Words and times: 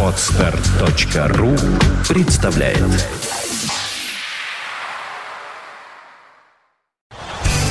Отстар.ру 0.00 1.56
представляет 2.08 2.78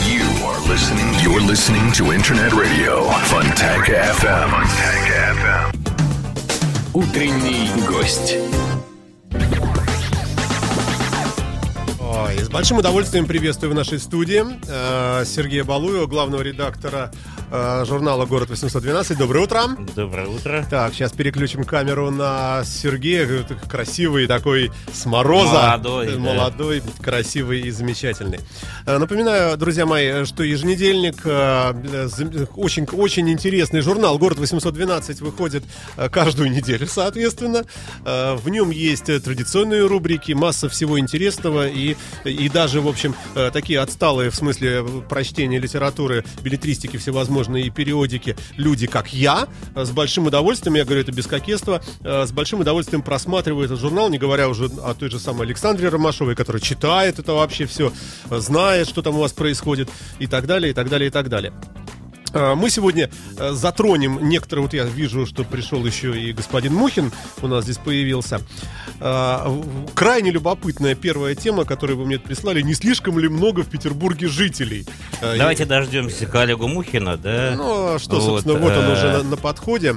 You 0.06 0.26
are 0.44 0.60
listening. 0.68 1.08
You're 1.24 1.40
listening 1.40 1.94
to 1.94 2.12
Internet 2.12 2.52
Radio 2.52 3.08
Funtech 3.30 3.88
FM. 3.88 4.50
Funtech 4.50 5.08
FM. 5.38 5.74
Утренний 6.94 7.70
гость. 7.88 8.36
Ой, 12.02 12.38
с 12.40 12.50
большим 12.50 12.80
удовольствием 12.80 13.26
приветствую 13.26 13.72
в 13.72 13.76
нашей 13.76 14.00
студии 14.00 14.44
э, 14.68 15.24
Сергея 15.26 15.64
Балуева, 15.64 16.08
главного 16.08 16.42
редактора 16.42 17.10
журнала 17.86 18.26
«Город 18.26 18.50
812». 18.50 19.16
Доброе 19.18 19.44
утро. 19.44 19.62
Доброе 19.96 20.28
утро. 20.28 20.66
Так, 20.70 20.94
сейчас 20.94 21.12
переключим 21.12 21.64
камеру 21.64 22.10
на 22.10 22.64
Сергея. 22.66 23.28
Это 23.28 23.54
Красивый 23.56 24.26
такой, 24.28 24.72
с 24.92 25.06
мороза. 25.06 25.54
Молодой, 25.54 26.08
Э, 26.08 26.12
да. 26.14 26.18
Молодой, 26.20 26.82
красивый 27.02 27.62
и 27.62 27.70
замечательный. 27.72 28.40
Э, 28.88 28.98
Напоминаю, 28.98 29.56
друзья 29.58 29.86
мои, 29.86 30.26
что 30.26 30.44
еженедельник, 30.44 31.18
э, 31.26 31.74
э, 31.94 32.46
очень, 32.56 32.86
очень 32.86 33.30
интересный 33.30 33.82
журнал 33.82 34.18
«Город 34.18 34.40
812» 34.40 35.22
выходит 35.24 35.64
э, 35.98 36.10
каждую 36.10 36.50
неделю, 36.52 36.88
соответственно. 36.88 37.64
Э, 38.06 38.36
В 38.36 38.50
нем 38.50 38.72
есть 38.72 39.10
э, 39.10 39.20
традиционные 39.20 39.86
рубрики, 39.86 40.32
масса 40.32 40.70
всего 40.70 41.00
интересного 41.00 41.68
и, 41.68 41.96
и 42.26 42.50
даже, 42.50 42.82
в 42.82 42.88
общем, 42.88 43.14
э, 43.36 43.52
такие 43.54 43.80
отсталые 43.80 44.32
в 44.32 44.36
смысле 44.36 44.84
э, 44.84 45.02
прочтения 45.08 45.60
литературы, 45.60 46.24
билетристики 46.42 46.98
всевозможные 47.44 47.70
периодики 47.70 48.36
люди, 48.58 48.88
как 48.88 49.14
я, 49.14 49.48
с 49.76 49.92
большим 49.92 50.28
удовольствием, 50.28 50.76
я 50.76 50.86
говорю 50.86 51.02
это 51.02 51.12
без 51.12 51.28
кокетства, 51.28 51.82
э, 52.04 52.26
с 52.26 52.32
большим 52.32 52.62
удовольствием 52.62 53.02
просматриваю 53.02 53.66
этот 53.66 53.80
журнал, 53.80 54.10
не 54.10 54.18
говоря 54.18 54.50
уже 54.50 54.66
о 54.66 54.94
той 54.94 55.10
же 55.10 55.20
самой 55.20 55.46
Александре 55.46 55.90
Ромашовой, 55.90 56.36
которая 56.36 56.62
читает 56.62 57.20
это 57.20 57.34
вообще 57.34 57.66
все, 57.66 57.92
знает, 58.30 58.88
что 58.88 59.02
там 59.02 59.16
у 59.16 59.20
вас 59.20 59.34
происходит 59.34 59.90
и 60.20 60.28
так 60.28 60.46
далее, 60.46 60.72
и 60.72 60.74
так 60.74 60.90
далее, 60.90 61.08
и 61.08 61.12
так 61.12 61.30
далее. 61.30 61.54
А, 62.34 62.56
Мы 62.56 62.70
сегодня 62.70 63.10
э, 63.38 63.52
затронем 63.52 64.28
некоторые, 64.28 64.64
вот 64.64 64.74
я 64.74 64.84
вижу, 64.86 65.26
что 65.26 65.44
пришел 65.44 65.86
еще 65.86 66.20
и 66.20 66.34
господин 66.34 66.74
Мухин, 66.74 67.12
у 67.42 67.48
нас 67.48 67.66
здесь 67.66 67.78
появился. 67.78 68.42
А, 69.00 69.62
Крайне 69.94 70.32
любопытная 70.32 70.96
первая 70.96 71.36
тема, 71.36 71.66
которую 71.66 71.98
вы 71.98 72.06
мне 72.06 72.20
прислали. 72.20 72.62
Не 72.62 72.74
слишком 72.74 73.20
ли 73.20 73.28
много 73.30 73.64
в 73.64 73.68
Петербурге 73.70 74.28
жителей? 74.28 74.86
А, 75.22 75.38
Давайте 75.38 75.66
дождемся 75.66 76.26
коллегу 76.26 76.68
Мухина, 76.68 77.18
да? 77.18 77.54
ну, 77.56 78.00
что, 78.00 78.16
Вот, 78.16 78.24
собственно, 78.24 78.58
вот 78.60 78.72
он 78.72 78.86
э, 78.86 78.94
уже 78.94 79.12
на, 79.12 79.24
на 79.24 79.38
подходе. 79.38 79.96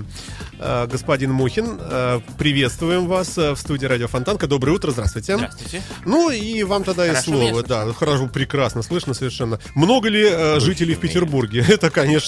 Господин 0.58 1.32
Мухин, 1.32 1.78
э, 1.78 2.20
приветствуем 2.38 3.06
вас 3.06 3.36
в 3.36 3.56
студии 3.56 3.84
Радио 3.84 4.08
Фонтанка. 4.08 4.46
Доброе 4.46 4.72
утро, 4.72 4.90
здравствуйте. 4.90 5.36
Здравствуйте. 5.36 5.82
Ну 6.06 6.30
и 6.30 6.62
вам 6.62 6.82
тогда 6.82 7.04
и 7.04 7.10
Хорошо 7.10 7.30
меня 7.32 7.50
слово. 7.50 7.62
Да, 7.62 7.92
хорошо, 7.92 8.26
прекрасно, 8.26 8.82
слышно 8.82 9.12
совершенно. 9.12 9.58
Много 9.74 10.08
ли 10.08 10.26
э, 10.26 10.58
жителей 10.60 10.94
в 10.94 11.00
Петербурге? 11.00 11.62
Это, 11.68 11.90
конечно, 11.90 12.25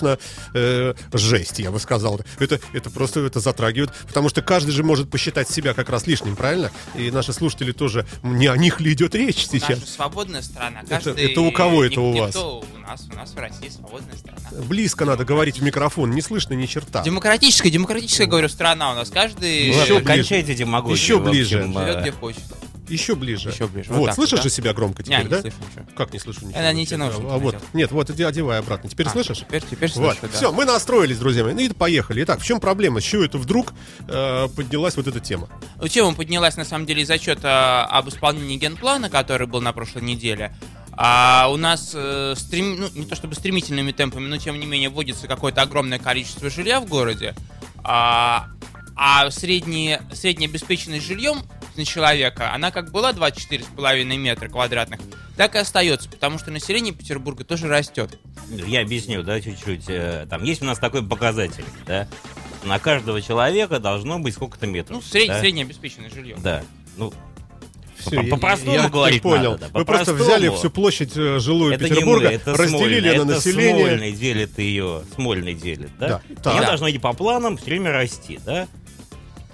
э, 0.55 0.95
жесть, 1.13 1.59
я 1.59 1.71
бы 1.71 1.81
сказал. 1.81 2.21
Это, 2.39 2.61
это 2.73 2.91
просто 2.91 3.21
это 3.21 3.41
затрагивает, 3.41 3.93
потому 4.07 4.29
что 4.29 4.43
каждый 4.43 4.71
же 4.73 4.83
может 4.85 5.11
посчитать 5.11 5.49
себя 5.49 5.75
как 5.75 5.89
раз 5.89 6.07
лишним, 6.07 6.37
правильно? 6.37 6.71
И 6.95 7.11
наши 7.11 7.33
слушатели 7.33 7.73
тоже, 7.73 8.07
не 8.23 8.47
о 8.47 8.57
них 8.57 8.81
ли 8.81 8.93
идет 8.93 9.15
речь 9.15 9.47
сейчас? 9.47 9.81
Наша 9.81 9.87
свободная 9.87 10.43
страна. 10.43 10.81
Это- 10.83 10.89
Каждый, 10.91 11.31
это 11.33 11.41
у 11.41 11.53
кого 11.53 11.85
это 11.85 12.01
у 12.01 12.17
вас? 12.17 12.29
никто 12.35 12.61
у 12.61 12.79
нас, 12.79 13.07
у 13.13 13.17
нас 13.17 13.31
в 13.33 13.39
России 13.39 13.69
свободная 13.69 14.17
страна. 14.17 14.39
Близко 14.67 15.05
надо 15.05 15.25
говорить 15.25 15.59
в 15.59 15.63
микрофон, 15.63 16.11
не 16.11 16.23
слышно 16.23 16.55
ни 16.55 16.67
черта. 16.67 17.03
Демократическая, 17.03 17.71
демократическая, 17.71 18.27
говорю, 18.27 18.49
страна 18.49 18.93
у 18.93 18.95
нас. 18.95 19.11
Каждый 19.11 19.69
Еще 19.69 19.95
ближе. 19.99 20.05
кончайте 20.05 20.55
демагогию. 20.55 20.97
Еще 20.97 21.19
ближе. 21.19 21.59
э, 21.59 21.63
живет 21.73 22.01
где 22.03 22.13
хочет. 22.13 22.43
Еще 22.89 23.15
ближе. 23.15 23.51
Еще 23.51 23.67
ближе. 23.67 23.91
Вот, 23.91 23.99
Вот 23.99 24.07
так 24.07 24.15
слышишь 24.15 24.33
вот, 24.39 24.43
же 24.43 24.49
да? 24.49 24.55
себя 24.55 24.73
громко 24.75 25.03
теперь, 25.03 25.19
Не, 25.19 25.25
не 25.25 25.31
да? 25.31 25.41
слышу 25.41 25.57
ничего. 25.69 25.87
Как 25.97 26.13
не 26.13 26.19
слышу 26.19 26.45
ничего? 26.47 26.61
Я 26.61 26.73
на 26.73 26.79
эти 26.79 26.95
наушники 26.95 27.27
А 27.31 27.39
вот, 27.39 27.57
нет, 27.73 27.93
вот 27.93 28.11
иди 28.11 28.23
одевай 28.23 28.59
обратно. 28.59 28.89
Теперь 28.89 29.07
А, 29.07 29.11
слышишь? 29.11 29.39
Теперь, 29.39 29.63
теперь 29.63 29.91
Вот, 29.95 30.17
слышу, 30.19 30.33
да. 30.33 30.39
все, 30.39 30.53
мы 30.53 30.65
настроились, 30.65 31.19
друзья 31.19 31.45
мои. 31.45 31.55
Ну 31.55 31.61
и 31.61 31.69
поехали. 31.71 32.23
Итак, 32.25 32.41
в 32.41 32.45
чем 32.45 32.61
проблема? 32.61 33.01
С 33.01 33.05
чего 33.05 33.25
это 33.25 33.39
вдруг 33.39 33.73
э, 34.09 34.49
поднялась 34.55 34.97
вот 34.97 35.07
эта 35.07 35.21
тема? 35.21 35.49
Ну, 35.81 35.89
Тема 35.89 36.15
поднялась, 36.15 36.57
на 36.57 36.65
самом 36.65 36.87
деле, 36.87 37.03
из 37.03 37.11
отчета 37.11 37.85
об 37.87 38.09
исполнении 38.09 38.57
генплана, 38.57 39.09
который 39.11 39.47
был 39.47 39.61
на 39.61 39.73
прошлой 39.73 40.03
неделе. 40.03 40.55
А 41.01 41.49
у 41.53 41.57
нас, 41.57 41.93
э, 41.95 42.35
стрем- 42.37 42.77
ну, 42.77 42.89
не 43.01 43.07
то 43.07 43.15
чтобы 43.15 43.35
стремительными 43.37 43.93
темпами, 43.93 44.27
но 44.27 44.37
тем 44.37 44.59
не 44.59 44.67
менее 44.67 44.89
вводится 44.91 45.29
какое-то 45.29 45.63
огромное 45.63 45.99
количество 46.01 46.51
жилья 46.51 46.81
в 46.81 46.87
городе. 46.87 47.35
А, 47.85 48.49
а 48.97 49.31
средний, 49.31 49.99
средняя 50.13 50.51
обеспеченность 50.51 51.07
жильем 51.07 51.43
на 51.79 51.85
человека, 51.85 52.53
она 52.53 52.71
как 52.71 52.91
была 52.91 53.13
24,5 53.13 54.05
метра 54.17 54.49
квадратных, 54.49 55.01
так 55.37 55.55
и 55.55 55.59
остается, 55.59 56.09
потому 56.11 56.39
что 56.39 56.51
население 56.51 56.93
Петербурга 56.93 57.45
тоже 57.45 57.69
растет. 57.69 58.19
Я 58.51 58.83
объясню, 58.83 59.23
да, 59.23 59.41
чуть-чуть. 59.41 59.85
Э, 59.89 60.27
Там 60.29 60.43
есть 60.43 60.61
у 60.63 60.65
нас 60.67 60.79
такой 60.79 61.03
показатель, 61.07 61.65
да? 61.87 62.09
На 62.65 62.79
каждого 62.79 63.23
человека 63.23 63.79
должно 63.79 64.19
быть 64.19 64.35
сколько-то 64.35 64.67
метров. 64.67 64.97
Ну, 64.97 65.03
сред- 65.03 65.29
да? 65.29 65.41
среднее 65.41 65.65
обеспеченное 65.65 66.11
жилье. 66.11 66.37
Да. 66.43 66.63
Ну, 66.97 67.13
По- 68.05 68.15
я- 68.15 68.23
по-простому 68.31 68.73
я 68.73 68.89
говорить 68.89 69.23
понял. 69.23 69.53
надо, 69.53 69.69
да, 69.73 69.79
Вы 69.79 69.85
просто 69.85 70.15
взяли 70.15 70.49
всю 70.51 70.71
площадь 70.71 71.17
э, 71.17 71.39
жилую 71.41 71.75
это 71.75 71.85
Петербурга, 71.89 72.25
не 72.25 72.29
мы, 72.31 72.35
это 72.35 72.53
разделили 72.55 72.69
Смольный, 72.79 73.01
на 73.01 73.07
это 73.15 73.25
население. 73.25 73.87
Смольный 73.87 74.13
делит 74.13 74.59
ее, 74.59 75.03
Смольный 75.15 75.55
делит, 75.55 75.91
да? 75.99 76.21
Да. 76.43 76.51
Оно 76.51 76.61
Да. 76.61 76.67
должно 76.69 76.91
идти 76.91 76.99
по 76.99 77.13
планам, 77.13 77.57
все 77.57 77.67
время 77.67 77.93
расти, 77.93 78.41
да? 78.45 78.67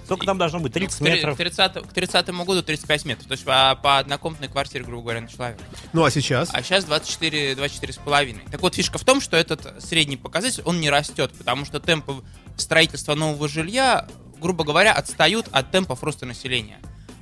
Сколько 0.05 0.25
там 0.25 0.37
должно 0.37 0.59
быть? 0.59 0.71
30 0.73 1.01
Ну, 1.01 1.07
метров? 1.07 1.33
К 1.35 1.37
30, 1.37 1.73
к 1.89 1.93
30 1.93 2.27
году 2.29 2.61
35 2.63 3.05
метров. 3.05 3.27
То 3.27 3.31
есть 3.33 3.43
по, 3.43 3.77
по 3.81 3.97
однокомнатной 3.97 4.47
квартире, 4.47 4.83
грубо 4.85 5.01
говоря, 5.03 5.21
на 5.21 5.27
человека. 5.27 5.61
Ну 5.93 6.03
а 6.03 6.11
сейчас? 6.11 6.49
А 6.53 6.61
сейчас 6.63 6.85
24, 6.85 7.55
24 7.55 7.93
с 7.93 7.97
половиной. 7.97 8.41
Так 8.51 8.61
вот, 8.61 8.75
фишка 8.75 8.97
в 8.97 9.03
том, 9.03 9.19
что 9.19 9.35
этот 9.35 9.83
средний 9.83 10.17
показатель, 10.17 10.61
он 10.65 10.79
не 10.79 10.89
растет, 10.89 11.31
потому 11.37 11.65
что 11.65 11.79
темпы 11.79 12.23
строительства 12.55 13.15
нового 13.15 13.47
жилья, 13.49 14.07
грубо 14.39 14.63
говоря, 14.63 14.93
отстают 14.93 15.47
от 15.51 15.71
темпов 15.71 16.03
роста 16.03 16.25
населения. 16.25 16.77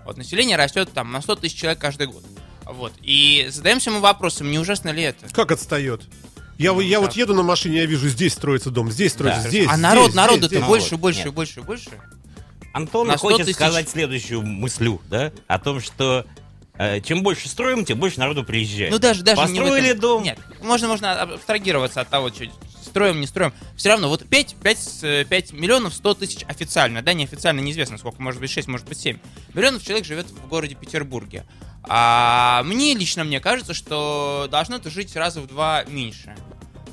Вот 0.06 0.18
население 0.18 0.58
растет 0.58 0.92
там 0.94 1.12
на 1.12 1.22
100 1.22 1.36
тысяч 1.38 1.58
человек 1.58 1.80
каждый 1.80 2.08
год. 2.08 2.24
Вот. 2.66 2.94
И 3.02 3.48
задаемся 3.50 3.92
мы 3.92 4.00
вопросом, 4.02 4.52
не 4.52 4.60
ужасно 4.60 4.90
ли 4.90 5.04
это? 5.04 5.28
Как 5.34 5.52
отстает? 5.52 6.02
Я, 6.58 6.74
вы- 6.74 6.84
я 6.84 7.00
вот 7.00 7.14
еду 7.14 7.34
на 7.34 7.42
машине, 7.44 7.78
я 7.78 7.86
вижу, 7.86 8.08
здесь 8.10 8.34
строится 8.34 8.70
дом, 8.70 8.92
здесь 8.92 9.12
строится, 9.14 9.44
Да. 9.44 9.50
здесь. 9.50 9.68
а 9.68 9.72
здесь, 9.72 9.82
народ, 9.82 10.04
здесь, 10.06 10.16
народу-то 10.16 10.48
здесь. 10.48 10.60
Ну 10.60 10.68
больше, 10.68 10.90
вот, 10.92 11.00
больше, 11.00 11.24
нет. 11.26 11.34
больше, 11.34 11.62
больше. 11.62 11.90
Антон 12.74 13.08
На 13.08 13.18
100 13.18 13.28
хочет 13.30 13.46
тысяч- 13.46 13.56
сказать 13.56 13.88
следующую 13.90 14.42
мыслю, 14.42 15.00
да? 15.10 15.32
О 15.48 15.60
том, 15.60 15.80
что 15.80 16.26
э, 16.78 17.00
чем 17.02 17.24
больше 17.24 17.48
строим, 17.48 17.86
тем 17.86 18.00
больше 18.00 18.20
народу 18.20 18.44
приезжает. 18.44 18.92
Ну 18.92 19.00
даже 19.00 19.24
даже 19.24 19.40
не 19.44 19.60
Построили 19.60 19.90
этом- 19.90 20.02
дом. 20.02 20.24
Нет, 20.24 20.40
можно 20.62 20.88
можно 20.88 21.14
абстрагироваться 21.22 22.02
от 22.02 22.10
того, 22.10 22.30
что 22.30 22.46
строим, 22.84 23.22
не 23.22 23.28
строим. 23.28 23.54
Все 23.78 23.90
равно 23.90 24.10
вот 24.10 24.28
5, 24.28 24.56
5, 24.62 25.28
5 25.30 25.54
миллионов 25.54 25.94
100 25.94 26.14
тысяч 26.16 26.44
официально, 26.48 27.02
да, 27.02 27.14
неофициально 27.14 27.60
неизвестно 27.62 27.98
сколько, 27.98 28.22
может 28.22 28.42
быть 28.42 28.50
6, 28.52 28.68
может 28.68 28.88
быть 28.88 29.00
7 29.00 29.20
миллионов 29.54 29.84
человек 29.84 30.06
живет 30.06 30.26
в 30.30 30.48
городе 30.48 30.76
Петербурге. 30.76 31.46
А 31.86 32.64
мне 32.66 32.94
лично 32.96 33.24
мне 33.24 33.40
кажется, 33.40 33.74
что 33.74 34.48
должно 34.50 34.78
это 34.78 34.90
жить 34.90 35.16
раза 35.16 35.42
в 35.42 35.48
два 35.48 35.84
меньше. 35.86 36.36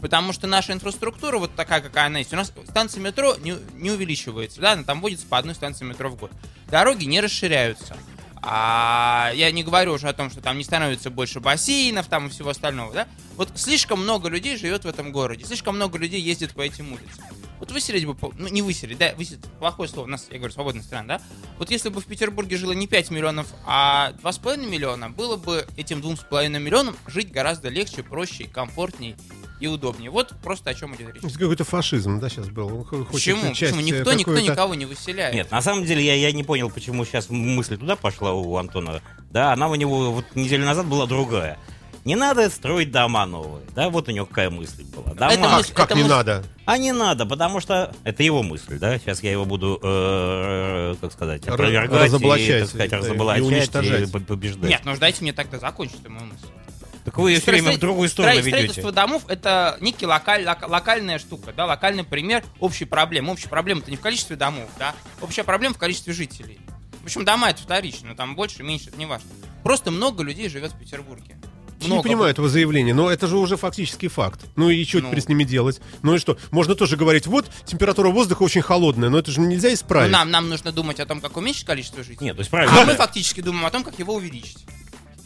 Потому 0.00 0.32
что 0.32 0.46
наша 0.46 0.72
инфраструктура, 0.72 1.38
вот 1.38 1.54
такая, 1.54 1.80
какая 1.80 2.06
она 2.06 2.20
есть, 2.20 2.32
у 2.32 2.36
нас 2.36 2.52
станция 2.68 3.02
метро 3.02 3.36
не, 3.36 3.56
не 3.74 3.90
увеличивается, 3.90 4.60
да, 4.60 4.72
она 4.72 4.82
там 4.82 5.00
вводится 5.00 5.26
по 5.26 5.38
одной 5.38 5.54
станции 5.54 5.84
метро 5.84 6.08
в 6.08 6.16
год. 6.16 6.30
Дороги 6.68 7.04
не 7.04 7.20
расширяются. 7.20 7.96
А 8.42 9.32
я 9.34 9.50
не 9.50 9.62
говорю 9.62 9.92
уже 9.92 10.08
о 10.08 10.14
том, 10.14 10.30
что 10.30 10.40
там 10.40 10.56
не 10.56 10.64
становится 10.64 11.10
больше 11.10 11.40
бассейнов 11.40 12.06
там 12.06 12.28
и 12.28 12.30
всего 12.30 12.50
остального, 12.50 12.92
да? 12.92 13.08
Вот 13.36 13.50
слишком 13.54 14.02
много 14.02 14.28
людей 14.28 14.56
живет 14.56 14.84
в 14.84 14.88
этом 14.88 15.12
городе, 15.12 15.44
слишком 15.44 15.76
много 15.76 15.98
людей 15.98 16.20
ездит 16.20 16.54
по 16.54 16.62
этим 16.62 16.92
улицам. 16.92 17.24
Вот 17.58 17.70
выселить 17.70 18.06
бы, 18.06 18.16
ну 18.38 18.48
не 18.48 18.62
выселить, 18.62 18.96
да, 18.96 19.12
выселить, 19.14 19.44
плохое 19.58 19.86
слово, 19.86 20.06
у 20.06 20.08
нас, 20.08 20.28
я 20.30 20.38
говорю, 20.38 20.54
свободная 20.54 20.82
страна, 20.82 21.18
да? 21.18 21.22
Вот 21.58 21.70
если 21.70 21.90
бы 21.90 22.00
в 22.00 22.06
Петербурге 22.06 22.56
жило 22.56 22.72
не 22.72 22.86
5 22.86 23.10
миллионов, 23.10 23.48
а 23.66 24.12
2,5 24.22 24.66
миллиона, 24.66 25.10
было 25.10 25.36
бы 25.36 25.66
этим 25.76 26.00
2,5 26.00 26.48
миллионам 26.58 26.96
жить 27.06 27.30
гораздо 27.30 27.68
легче, 27.68 28.02
проще, 28.02 28.44
комфортней 28.44 29.16
и 29.60 29.66
удобнее. 29.66 30.10
Вот 30.10 30.32
просто 30.42 30.70
о 30.70 30.74
чем 30.74 30.94
идет 30.96 31.14
речь. 31.14 31.32
Какой-то 31.34 31.64
фашизм, 31.64 32.18
да, 32.18 32.28
сейчас 32.28 32.48
был? 32.48 32.66
Он 32.78 32.84
хо- 32.84 33.04
хочет 33.04 33.12
Почему? 33.12 33.54
часть, 33.54 33.74
Почему? 33.74 33.80
э, 33.80 33.82
Никто, 33.84 34.12
никто 34.12 34.24
какую-то- 34.32 34.52
никого 34.52 34.74
не 34.74 34.86
выселяет. 34.86 35.34
Нет, 35.34 35.50
на 35.50 35.60
самом 35.62 35.84
деле 35.84 36.04
я, 36.04 36.14
я 36.14 36.32
не 36.32 36.42
понял, 36.44 36.70
почему 36.70 37.04
сейчас 37.04 37.28
мысль 37.30 37.76
туда 37.76 37.96
пошла 37.96 38.32
у 38.32 38.56
Антона. 38.56 39.02
Да, 39.30 39.52
она 39.52 39.68
у 39.68 39.74
него 39.74 40.12
вот 40.12 40.24
неделю 40.34 40.64
назад 40.64 40.86
была 40.86 41.06
другая. 41.06 41.58
Не 42.06 42.16
надо 42.16 42.48
строить 42.48 42.90
дома 42.90 43.26
новые. 43.26 43.62
Да, 43.74 43.90
вот 43.90 44.08
у 44.08 44.10
него 44.10 44.24
какая 44.24 44.48
мысль 44.48 44.84
была. 44.84 45.12
Дома. 45.12 45.32
Это 45.32 45.42
Как, 45.42 45.52
мысль- 45.58 45.72
как 45.74 45.86
это 45.90 45.94
не 45.96 46.02
мысль- 46.04 46.14
надо? 46.14 46.44
А 46.64 46.78
не 46.78 46.92
надо, 46.92 47.26
потому 47.26 47.60
что 47.60 47.94
это 48.04 48.22
его 48.22 48.42
мысль, 48.42 48.78
да. 48.78 48.98
Сейчас 48.98 49.22
я 49.22 49.30
его 49.32 49.44
буду, 49.44 49.78
э, 49.82 50.94
как 50.98 51.12
сказать, 51.12 51.46
опровергать, 51.46 52.00
и, 52.00 52.04
разоблачать, 52.04 52.60
так 52.60 52.68
сказать, 52.70 52.92
и- 52.92 52.94
и 52.94 52.98
разоблачать 52.98 53.42
и, 53.42 53.46
уничтожать. 53.46 54.12
по- 54.12 54.20
побеждать. 54.20 54.70
Нет, 54.70 54.80
ну 54.84 54.96
дайте 54.96 55.20
мне 55.22 55.34
тогда 55.34 55.58
закончить 55.58 56.08
мою 56.08 56.24
мысль. 56.26 56.46
Так 57.04 57.16
вы 57.16 57.34
все 57.40 57.50
время 57.50 57.72
в 57.72 57.78
другую 57.78 58.08
сторону 58.08 58.34
ведете. 58.36 58.50
Строительство 58.50 58.92
домов 58.92 59.22
это 59.28 59.76
некий 59.80 60.06
локаль- 60.06 60.44
лок- 60.44 60.68
локальная 60.68 61.18
штука, 61.18 61.52
да, 61.56 61.64
локальный 61.66 62.04
пример 62.04 62.44
общей 62.58 62.84
проблемы. 62.84 63.32
Общая 63.32 63.48
проблема 63.48 63.80
это 63.80 63.90
не 63.90 63.96
в 63.96 64.00
количестве 64.00 64.36
домов, 64.36 64.68
да, 64.78 64.94
общая 65.22 65.44
проблема 65.44 65.74
в 65.74 65.78
количестве 65.78 66.12
жителей. 66.12 66.60
В 67.00 67.04
общем, 67.04 67.24
дома 67.24 67.48
это 67.50 67.62
вторично, 67.62 68.14
там 68.14 68.36
больше, 68.36 68.62
меньше, 68.62 68.88
это 68.90 68.98
не 68.98 69.06
важно. 69.06 69.28
Просто 69.62 69.90
много 69.90 70.22
людей 70.22 70.48
живет 70.50 70.72
в 70.72 70.78
Петербурге. 70.78 71.36
Я 71.80 71.86
не 71.86 71.92
Много. 71.94 72.02
понимаю 72.02 72.30
этого 72.30 72.46
заявления, 72.50 72.92
но 72.92 73.10
это 73.10 73.26
же 73.26 73.38
уже 73.38 73.56
фактически 73.56 74.08
факт. 74.08 74.42
Ну 74.54 74.68
и 74.68 74.84
что 74.84 74.98
Ну. 75.00 75.08
теперь 75.08 75.22
с 75.22 75.28
ними 75.28 75.44
делать? 75.44 75.80
Ну 76.02 76.14
и 76.14 76.18
что? 76.18 76.36
Можно 76.50 76.74
тоже 76.74 76.98
говорить, 76.98 77.26
вот 77.26 77.50
температура 77.64 78.10
воздуха 78.10 78.42
очень 78.42 78.60
холодная, 78.60 79.08
но 79.08 79.18
это 79.18 79.30
же 79.30 79.40
нельзя 79.40 79.68
Ну, 79.68 79.74
исправить. 79.74 80.12
нам, 80.12 80.30
нам 80.30 80.50
нужно 80.50 80.72
думать 80.72 81.00
о 81.00 81.06
том, 81.06 81.22
как 81.22 81.38
уменьшить 81.38 81.64
количество 81.64 82.04
жителей. 82.04 82.26
Нет, 82.26 82.36
то 82.36 82.40
есть 82.40 82.52
А 82.52 82.56
мы 82.58 82.66
правильно. 82.66 82.94
фактически 82.96 83.40
думаем 83.40 83.64
о 83.64 83.70
том, 83.70 83.82
как 83.82 83.98
его 83.98 84.12
увеличить. 84.14 84.58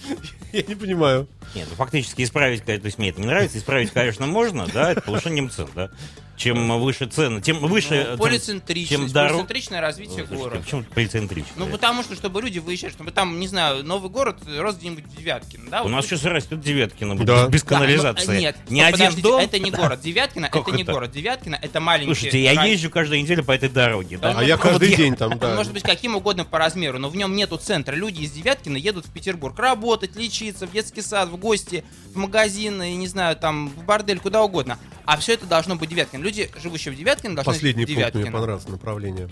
Я 0.53 0.63
не 0.63 0.77
понимаю. 0.77 1.27
Нет, 1.55 1.67
ну 1.71 1.77
фактически 1.77 2.23
исправить, 2.23 2.65
то 2.65 2.73
есть 2.73 2.99
мне 2.99 3.11
это 3.11 3.21
не 3.21 3.27
нравится, 3.27 3.59
исправить, 3.59 3.91
конечно, 3.91 4.27
можно, 4.27 4.67
да, 4.67 4.93
это 4.93 5.01
повышением 5.01 5.51
цен, 5.51 5.69
да. 5.75 5.91
Чем 6.37 6.81
выше 6.81 7.07
цены, 7.07 7.41
тем 7.41 7.59
выше... 7.61 8.09
Ну, 8.11 8.19
полицентричность, 8.19 8.91
чем 8.91 9.07
дорог- 9.07 9.33
полицентричное 9.33 9.81
развитие 9.81 10.27
Слушайте, 10.27 10.37
города. 10.37 10.63
Почему 10.63 10.83
полицентричное? 10.83 11.53
Ну, 11.57 11.67
потому 11.69 12.03
что, 12.03 12.17
чтобы 12.17 12.43
люди 12.43 12.59
выезжали, 12.59 12.91
чтобы 12.91 13.13
там, 13.13 13.39
не 13.39 13.47
знаю, 13.47 13.85
новый 13.85 14.11
город 14.11 14.39
рос 14.59 14.77
где-нибудь 14.77 15.05
в 15.05 15.17
Девяткино, 15.17 15.71
да? 15.71 15.81
У 15.83 15.85
вот 15.85 15.91
нас 15.91 16.07
сейчас 16.07 16.25
растет 16.25 16.61
Девяткино, 16.61 17.17
Да. 17.17 17.47
без 17.47 17.63
Да, 17.63 17.71
но- 17.71 17.79
канализации. 17.79 18.41
Нет, 18.41 18.57
стоп, 18.57 18.73
один 18.73 18.91
подождите, 18.91 19.23
дом... 19.23 19.41
это 19.41 19.59
не 19.61 19.71
город. 19.71 20.01
Девяткино, 20.01 20.47
это 20.47 20.71
не 20.73 20.85
город. 20.85 21.13
Девяткино, 21.13 21.59
это 21.63 21.81
маленький... 21.81 22.15
Слушайте, 22.15 22.43
я 22.43 22.65
езжу 22.65 22.91
каждую 22.91 23.23
неделю 23.23 23.45
по 23.45 23.53
этой 23.53 23.69
дороге, 23.69 24.19
да. 24.19 24.35
А 24.37 24.43
я 24.43 24.57
ну, 24.57 24.63
каждый 24.63 24.89
вот 24.89 24.97
день 24.99 25.15
там, 25.15 25.39
да. 25.39 25.55
может 25.55 25.73
быть 25.73 25.85
каким 25.85 26.17
угодно 26.17 26.45
по 26.45 26.59
размеру, 26.59 26.99
но 26.99 27.09
в 27.09 27.17
нем 27.17 27.37
нету 27.37 27.59
центра. 27.59 27.95
Люди 27.95 28.23
из 28.23 28.33
Девяткина 28.33 28.77
едут 28.77 29.07
в 29.07 29.13
Петербург 29.13 29.57
работать, 29.57 30.17
лечиться, 30.17 30.67
в 30.67 30.73
детский 30.73 31.03
сад, 31.03 31.29
в 31.29 31.37
гости, 31.45 31.85
в 32.15 32.17
магазин, 32.17 32.83
и, 32.83 32.95
не 32.95 33.07
знаю, 33.07 33.37
там, 33.37 33.69
в 33.69 33.85
бордель, 33.85 34.19
куда 34.19 34.43
угодно. 34.43 34.79
А 35.05 35.19
все 35.19 35.35
это 35.35 35.45
должно 35.47 35.77
быть 35.77 35.91
Девяткино. 35.91 36.23
Люди, 36.23 36.51
живущие 36.57 36.95
в 36.95 36.97
Девяткино, 36.97 37.37
должны 37.37 37.53
Последний 37.53 37.85
в 37.85 37.95
пункт 37.95 38.15
мне 38.15 38.31
понравился, 38.31 38.71
направление. 38.71 39.29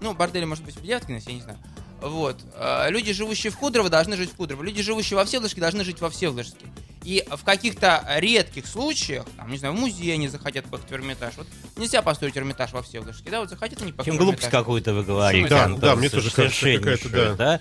Ну, 0.00 0.14
бордели, 0.14 0.44
может 0.44 0.64
быть, 0.64 0.76
в 0.76 0.82
Девяткино, 0.82 1.20
я 1.26 1.32
не 1.34 1.42
знаю. 1.42 1.58
Вот. 2.00 2.36
Э, 2.54 2.90
Люди, 2.90 3.12
живущие 3.12 3.50
в 3.50 3.56
Кудрово, 3.56 3.88
должны 3.88 4.16
жить 4.16 4.30
в 4.30 4.36
Кудрово. 4.36 4.62
Люди, 4.62 4.82
живущие 4.82 5.16
во 5.16 5.24
Всеволожске, 5.24 5.60
должны 5.60 5.84
жить 5.84 6.00
во 6.00 6.10
Всеволожске. 6.10 6.66
И 7.02 7.22
в 7.30 7.44
каких-то 7.44 8.02
редких 8.16 8.66
случаях, 8.66 9.26
там, 9.36 9.50
не 9.50 9.58
знаю, 9.58 9.74
в 9.74 9.78
музее 9.78 10.14
они 10.14 10.28
захотят 10.28 10.66
в 10.66 10.92
Эрмитаж. 10.92 11.34
Вот 11.36 11.46
нельзя 11.76 12.00
построить 12.00 12.36
Эрмитаж 12.36 12.72
во 12.72 12.82
Всеволожске, 12.82 13.30
да? 13.30 13.40
Вот 13.40 13.50
захотят 13.50 13.80
они 13.80 13.90
Чем 13.90 13.96
построить 13.96 14.18
глупость 14.18 14.44
Эрмитаж. 14.44 14.60
какую-то 14.60 14.94
вы 14.94 15.02
говорите, 15.04 15.48
Да, 15.48 15.64
Антон, 15.64 15.80
да, 15.80 15.96
мне 15.96 16.08
тоже 16.08 16.30
кажется, 16.30 16.78
какая-то, 16.78 17.34
да. 17.36 17.60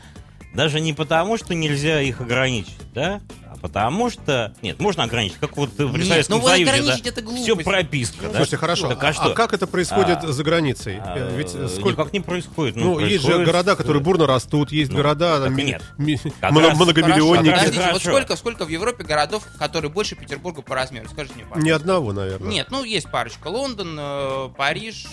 Даже 0.53 0.79
не 0.79 0.93
потому, 0.93 1.37
что 1.37 1.55
нельзя 1.55 2.01
их 2.01 2.21
ограничить, 2.21 2.75
да, 2.93 3.21
а 3.49 3.57
потому 3.57 4.11
что... 4.11 4.53
Нет, 4.61 4.79
можно 4.79 5.03
ограничить, 5.03 5.37
как 5.39 5.57
вот 5.57 5.71
в 5.75 5.97
Нет, 5.97 6.07
Советском 6.07 6.37
ну 6.37 6.41
вот 6.43 6.49
Союзе, 6.51 6.71
ограничить 6.71 7.03
да, 7.05 7.09
это 7.09 7.21
глупость. 7.23 7.43
все 7.43 7.55
прописка, 7.55 8.21
да. 8.27 8.29
Слушайте, 8.35 8.57
хорошо. 8.57 8.89
Так 8.89 9.03
а 9.03 9.07
а, 9.07 9.13
что? 9.13 9.33
как 9.33 9.53
это 9.53 9.65
происходит 9.65 10.19
А, 10.23 10.31
за 10.31 10.43
границей? 10.43 10.99
А, 10.99 11.17
Э, 11.17 11.35
Ведь 11.35 11.55
э, 11.55 11.67
сколько... 11.69 11.89
Никак 12.01 12.13
не 12.13 12.19
происходит. 12.19 12.75
Ну, 12.75 12.99
есть 12.99 13.21
же 13.23 13.29
происходит, 13.29 13.45
города, 13.47 13.75
которые 13.75 14.01
э, 14.01 14.03
бурно 14.03 14.27
растут, 14.27 14.71
есть 14.71 14.91
Ну, 14.91 14.97
города, 14.97 15.41
там, 15.43 15.55
нет. 15.55 15.81
ми- 15.97 16.19
моно- 16.51 16.69
раз- 16.69 16.77
многомиллионники. 16.77 17.49
Хорошо, 17.49 17.65
Подождите, 17.65 17.77
вот 17.79 17.85
Хорошо. 17.87 18.09
сколько, 18.11 18.35
сколько 18.35 18.65
в 18.65 18.69
Европе 18.69 19.03
городов, 19.03 19.43
которые 19.57 19.89
больше 19.89 20.15
Петербурга 20.15 20.61
по 20.61 20.75
размеру? 20.75 21.07
Скажите 21.09 21.33
мне, 21.35 21.43
Ни 21.45 21.49
пожалуйста. 21.49 21.75
одного, 21.77 22.13
наверное. 22.13 22.49
Нет, 22.51 22.67
ну 22.69 22.83
есть 22.83 23.09
парочка. 23.09 23.47
Лондон, 23.47 23.95
э, 23.99 24.49
Париж, 24.55 25.05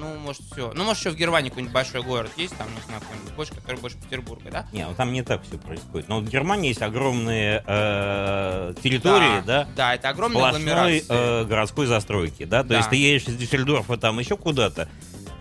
ну, 0.00 0.18
может, 0.18 0.42
все. 0.52 0.72
Ну, 0.74 0.84
может, 0.84 1.00
еще 1.00 1.10
в 1.10 1.16
Германии 1.16 1.48
какой-нибудь 1.50 1.72
большой 1.74 2.02
город 2.02 2.30
есть, 2.36 2.56
там, 2.56 2.66
не 2.74 2.80
знаю, 2.86 3.00
какой-нибудь 3.02 3.34
больше, 3.34 3.54
который 3.54 3.80
больше 3.80 3.96
Петербурга, 3.98 4.50
да? 4.50 4.66
Не, 4.72 4.86
ну 4.86 4.94
там 4.94 5.12
не 5.12 5.22
так 5.22 5.42
все 5.44 5.58
происходит. 5.58 6.08
Но 6.08 6.20
в 6.20 6.28
Германии 6.28 6.68
есть 6.68 6.82
огромные 6.82 7.62
э, 7.66 8.74
территории, 8.82 9.42
да, 9.46 9.68
Да, 9.76 9.94
это 9.94 10.08
огромная 10.08 10.38
сплошной 10.48 10.72
агломерация. 10.72 11.42
э, 11.42 11.44
городской 11.44 11.86
застройки, 11.86 12.44
да, 12.44 12.62
то 12.62 12.70
Да. 12.70 12.76
есть 12.78 12.90
ты 12.90 12.96
едешь 12.96 13.28
из 13.28 13.36
Дюссельдорфа 13.36 13.96
там 13.96 14.18
еще 14.18 14.36
куда-то, 14.36 14.88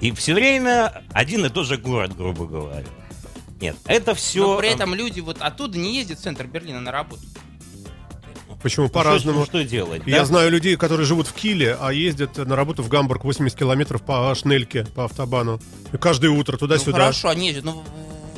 и 0.01 0.11
все 0.11 0.33
время 0.33 1.03
один 1.13 1.45
и 1.45 1.49
тот 1.49 1.65
же 1.65 1.77
город, 1.77 2.15
грубо 2.15 2.45
говоря. 2.45 2.85
Нет, 3.61 3.75
это 3.87 4.15
все... 4.15 4.47
Но 4.53 4.57
при 4.57 4.69
этом 4.69 4.93
люди 4.95 5.19
вот 5.19 5.41
оттуда 5.41 5.77
не 5.77 5.95
ездят 5.95 6.19
в 6.19 6.21
центр 6.21 6.47
Берлина 6.47 6.79
на 6.79 6.91
работу. 6.93 7.21
Почему 8.61 8.89
по-разному? 8.89 9.45
Что, 9.45 9.63
делать? 9.63 10.01
Я 10.05 10.19
да? 10.19 10.25
знаю 10.25 10.51
людей, 10.51 10.75
которые 10.75 11.05
живут 11.05 11.27
в 11.27 11.33
Киле, 11.33 11.77
а 11.79 11.93
ездят 11.93 12.37
на 12.37 12.55
работу 12.55 12.83
в 12.83 12.89
Гамбург 12.89 13.23
80 13.23 13.57
километров 13.57 14.01
по 14.01 14.33
шнельке, 14.35 14.85
по 14.85 15.05
автобану. 15.05 15.61
И 15.93 15.97
каждое 15.97 16.29
утро 16.31 16.53
Ну, 16.53 16.57
туда-сюда. 16.59 16.91
хорошо, 16.99 17.29
они 17.29 17.47
ездят, 17.47 17.63
ну, 17.65 17.83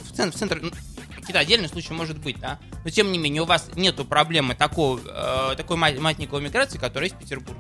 в- 0.08 0.16
центр, 0.16 0.36
в 0.36 0.40
центр 0.40 0.60
ну, 0.62 0.72
какие-то 1.16 1.40
отдельные 1.40 1.70
случаи 1.70 1.94
может 1.94 2.20
быть, 2.20 2.40
да? 2.40 2.60
Но 2.84 2.90
тем 2.92 3.12
не 3.12 3.18
менее, 3.18 3.42
у 3.42 3.46
вас 3.46 3.70
нету 3.76 4.06
проблемы 4.06 4.54
такого, 4.56 5.00
э, 5.06 5.56
такой 5.56 5.78
ма- 5.78 5.92
маятниковой 6.00 6.42
миграции, 6.44 6.78
которая 6.78 7.10
есть 7.10 7.16
в 7.16 7.20
Петербурге. 7.20 7.60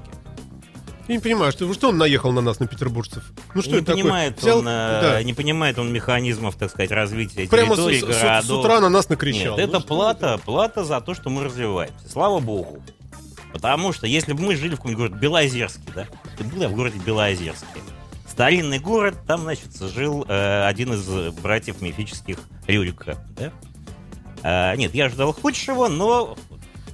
Я 1.07 1.15
не 1.15 1.19
понимаю, 1.21 1.51
что, 1.51 1.71
что 1.73 1.89
он 1.89 1.97
наехал 1.97 2.31
на 2.31 2.41
нас, 2.41 2.59
на 2.59 2.67
петербуржцев? 2.67 3.23
Ну 3.53 3.61
что 3.61 3.71
не 3.71 3.77
это 3.77 3.87
такое? 3.87 4.03
понимает 4.03 4.39
Взял- 4.41 4.59
он, 4.59 4.67
э, 4.67 5.01
да. 5.01 5.23
не 5.23 5.33
понимает 5.33 5.77
он 5.79 5.91
механизмов, 5.91 6.55
так 6.55 6.69
сказать, 6.69 6.91
развития 6.91 7.47
Прямо 7.49 7.75
с, 7.75 7.79
территорий, 7.79 7.99
с- 8.13 8.17
с- 8.17 8.21
городов. 8.21 8.45
с 8.45 8.49
утра 8.51 8.79
на 8.79 8.89
нас 8.89 9.09
накричал. 9.09 9.57
Нет, 9.57 9.69
Ну, 9.71 9.77
это 9.77 9.85
плата, 9.85 10.39
плата 10.45 10.83
за 10.83 11.01
то, 11.01 11.13
что 11.13 11.29
мы 11.29 11.43
развиваемся. 11.43 12.07
Слава 12.09 12.39
богу. 12.39 12.81
Потому 13.51 13.91
что 13.91 14.07
если 14.07 14.31
бы 14.33 14.41
мы 14.43 14.55
жили 14.55 14.75
в 14.75 14.77
каком-нибудь 14.77 15.09
городе 15.09 15.19
Белозерске, 15.19 15.81
да, 15.93 16.07
ты 16.37 16.43
был 16.45 16.61
я 16.61 16.69
в 16.69 16.73
городе 16.75 16.97
Белозерске. 16.99 17.65
Старинный 18.29 18.79
город, 18.79 19.15
там, 19.27 19.41
значит, 19.41 19.75
жил 19.93 20.23
э, 20.27 20.63
один 20.65 20.93
из 20.93 21.05
братьев 21.33 21.81
мифических 21.81 22.37
Рюрика, 22.67 23.17
да? 23.35 23.51
А, 24.43 24.75
нет, 24.77 24.95
я 24.95 25.09
ждал 25.09 25.33
худшего, 25.33 25.87
но 25.89 26.37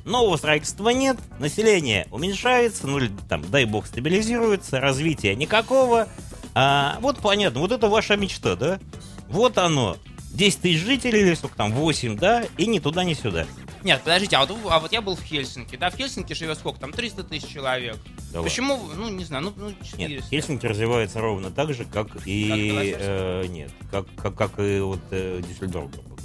нового 0.07 0.37
строительства 0.37 0.89
нет, 0.89 1.17
население 1.39 2.07
уменьшается, 2.11 2.87
ну, 2.87 2.97
или 2.97 3.11
там, 3.29 3.49
дай 3.49 3.65
бог, 3.65 3.85
стабилизируется, 3.85 4.79
развития 4.79 5.35
никакого. 5.35 6.07
А, 6.55 6.97
вот 7.01 7.19
понятно, 7.19 7.59
вот 7.59 7.71
это 7.71 7.87
ваша 7.87 8.15
мечта, 8.15 8.55
да? 8.55 8.79
Вот 9.29 9.57
оно. 9.57 9.97
10 10.31 10.61
тысяч 10.61 10.81
жителей, 10.81 11.21
или 11.21 11.33
сколько 11.33 11.55
там, 11.55 11.71
8, 11.71 12.17
да, 12.17 12.43
и 12.57 12.67
ни 12.67 12.79
туда, 12.79 13.03
ни 13.03 13.13
сюда. 13.13 13.47
Нет, 13.83 14.01
подождите, 14.01 14.35
а 14.35 14.45
вот, 14.45 14.57
а 14.69 14.79
вот 14.79 14.91
я 14.91 15.01
был 15.01 15.15
в 15.15 15.21
Хельсинки, 15.23 15.75
да, 15.77 15.89
в 15.89 15.95
Хельсинки 15.95 16.33
живет 16.33 16.57
сколько 16.57 16.79
там, 16.79 16.91
300 16.91 17.23
тысяч 17.23 17.47
человек. 17.47 17.97
Да 18.33 18.41
Почему, 18.43 18.79
ну, 18.95 19.09
не 19.09 19.23
знаю, 19.23 19.45
ну, 19.45 19.53
ну 19.55 19.69
Нет, 19.69 20.09
400. 20.09 20.29
Хельсинки 20.29 20.65
развивается 20.65 21.21
ровно 21.21 21.49
так 21.49 21.73
же, 21.73 21.85
как 21.85 22.07
и... 22.25 22.91
Как 22.91 23.01
э, 23.01 23.45
нет, 23.47 23.71
как, 23.89 24.05
как, 24.15 24.35
как 24.35 24.59
и 24.59 24.79
вот 24.79 24.99
э, 25.11 25.41
Дюссельдорф, 25.47 25.91
грубо 25.91 26.16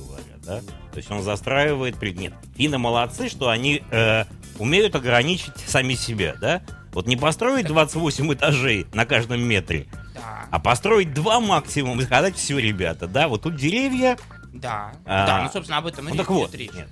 да? 0.44 0.60
То 0.92 0.96
есть 0.96 1.10
он 1.10 1.22
застраивает... 1.22 2.00
Нет, 2.02 2.34
финны 2.56 2.78
молодцы, 2.78 3.28
что 3.28 3.48
они 3.48 3.82
э, 3.90 4.24
умеют 4.58 4.94
ограничить 4.94 5.52
сами 5.66 5.94
себя, 5.94 6.34
да? 6.40 6.62
Вот 6.92 7.06
не 7.06 7.16
построить 7.16 7.66
28 7.66 8.34
этажей 8.34 8.86
на 8.92 9.06
каждом 9.06 9.40
метре, 9.40 9.86
Да, 10.14 10.46
а 10.50 10.58
построить 10.58 11.14
два 11.14 11.40
максимум 11.40 12.00
и 12.00 12.04
сказать, 12.04 12.36
все, 12.36 12.58
ребята, 12.58 13.06
да, 13.06 13.28
вот 13.28 13.42
тут 13.42 13.56
деревья, 13.56 14.18
да, 14.52 14.92
А, 15.06 15.26
да, 15.26 15.42
ну, 15.44 15.50
собственно, 15.50 15.78
об 15.78 15.86
этом 15.86 16.06
и 16.08 16.12
ну 16.12 16.18
так 16.18 16.28
вот, 16.28 16.54
речь. 16.54 16.70
нет. 16.72 16.88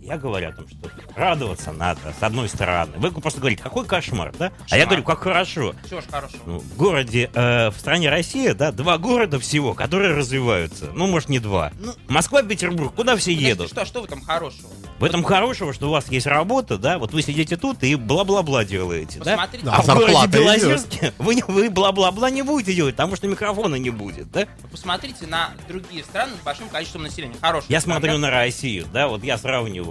Я 0.00 0.16
говорю 0.16 0.48
о 0.48 0.52
том, 0.52 0.66
что 0.68 0.90
радоваться 1.14 1.72
надо, 1.72 2.00
с 2.18 2.22
одной 2.22 2.48
стороны. 2.48 2.92
Вы 2.96 3.10
просто 3.10 3.40
говорите, 3.40 3.62
какой 3.62 3.84
кошмар, 3.84 4.32
да? 4.38 4.46
А 4.70 4.76
я 4.76 4.84
Кошмар. 4.84 4.86
говорю, 4.86 5.02
как 5.04 5.18
хорошо. 5.20 5.74
Чего 5.88 6.00
ж 6.00 6.04
хорошего. 6.10 6.40
Ну, 6.46 6.58
в 6.60 6.76
городе, 6.76 7.30
э, 7.34 7.68
в 7.70 7.74
стране 7.78 8.08
Россия, 8.08 8.54
да, 8.54 8.72
два 8.72 8.96
города 8.98 9.38
всего, 9.38 9.74
которые 9.74 10.14
развиваются. 10.14 10.86
Ну, 10.94 11.06
может, 11.08 11.28
не 11.28 11.38
два. 11.40 11.72
Ну, 11.78 11.92
Москва, 12.08 12.42
Петербург, 12.42 12.94
куда 12.94 13.16
все 13.16 13.32
подождите, 13.32 13.48
едут? 13.50 13.70
Что, 13.70 13.84
что 13.84 14.00
в 14.00 14.04
этом 14.04 14.22
хорошего? 14.22 14.68
В 14.98 15.04
этом 15.04 15.22
хорошего, 15.22 15.72
что 15.72 15.88
у 15.88 15.90
вас 15.92 16.08
есть 16.10 16.26
работа, 16.26 16.76
да, 16.78 16.98
вот 16.98 17.12
вы 17.12 17.22
сидите 17.22 17.56
тут 17.56 17.82
и 17.84 17.94
бла-бла-бла 17.94 18.64
делаете, 18.64 19.20
да? 19.24 19.32
Посмотрите, 19.36 19.64
Да, 19.66 19.74
А 19.76 19.82
в 19.82 19.86
городе. 19.86 20.26
Белозерске 20.38 21.12
вы, 21.18 21.34
не- 21.36 21.44
вы 21.46 21.70
бла-бла-бла 21.70 22.30
не 22.30 22.42
будете 22.42 22.74
делать, 22.74 22.96
потому 22.96 23.14
что 23.14 23.26
микрофона 23.28 23.76
не 23.76 23.90
будет, 23.90 24.30
да? 24.32 24.46
посмотрите 24.72 25.26
на 25.26 25.50
другие 25.68 26.02
страны 26.02 26.32
с 26.40 26.44
большим 26.44 26.68
количеством 26.68 27.02
населения. 27.02 27.34
Хорошие. 27.40 27.66
Я 27.68 27.80
страны, 27.80 28.00
смотрю 28.00 28.12
да? 28.14 28.18
на 28.18 28.30
Россию, 28.30 28.86
да, 28.92 29.06
вот 29.08 29.22
я 29.22 29.38
сравниваю 29.38 29.87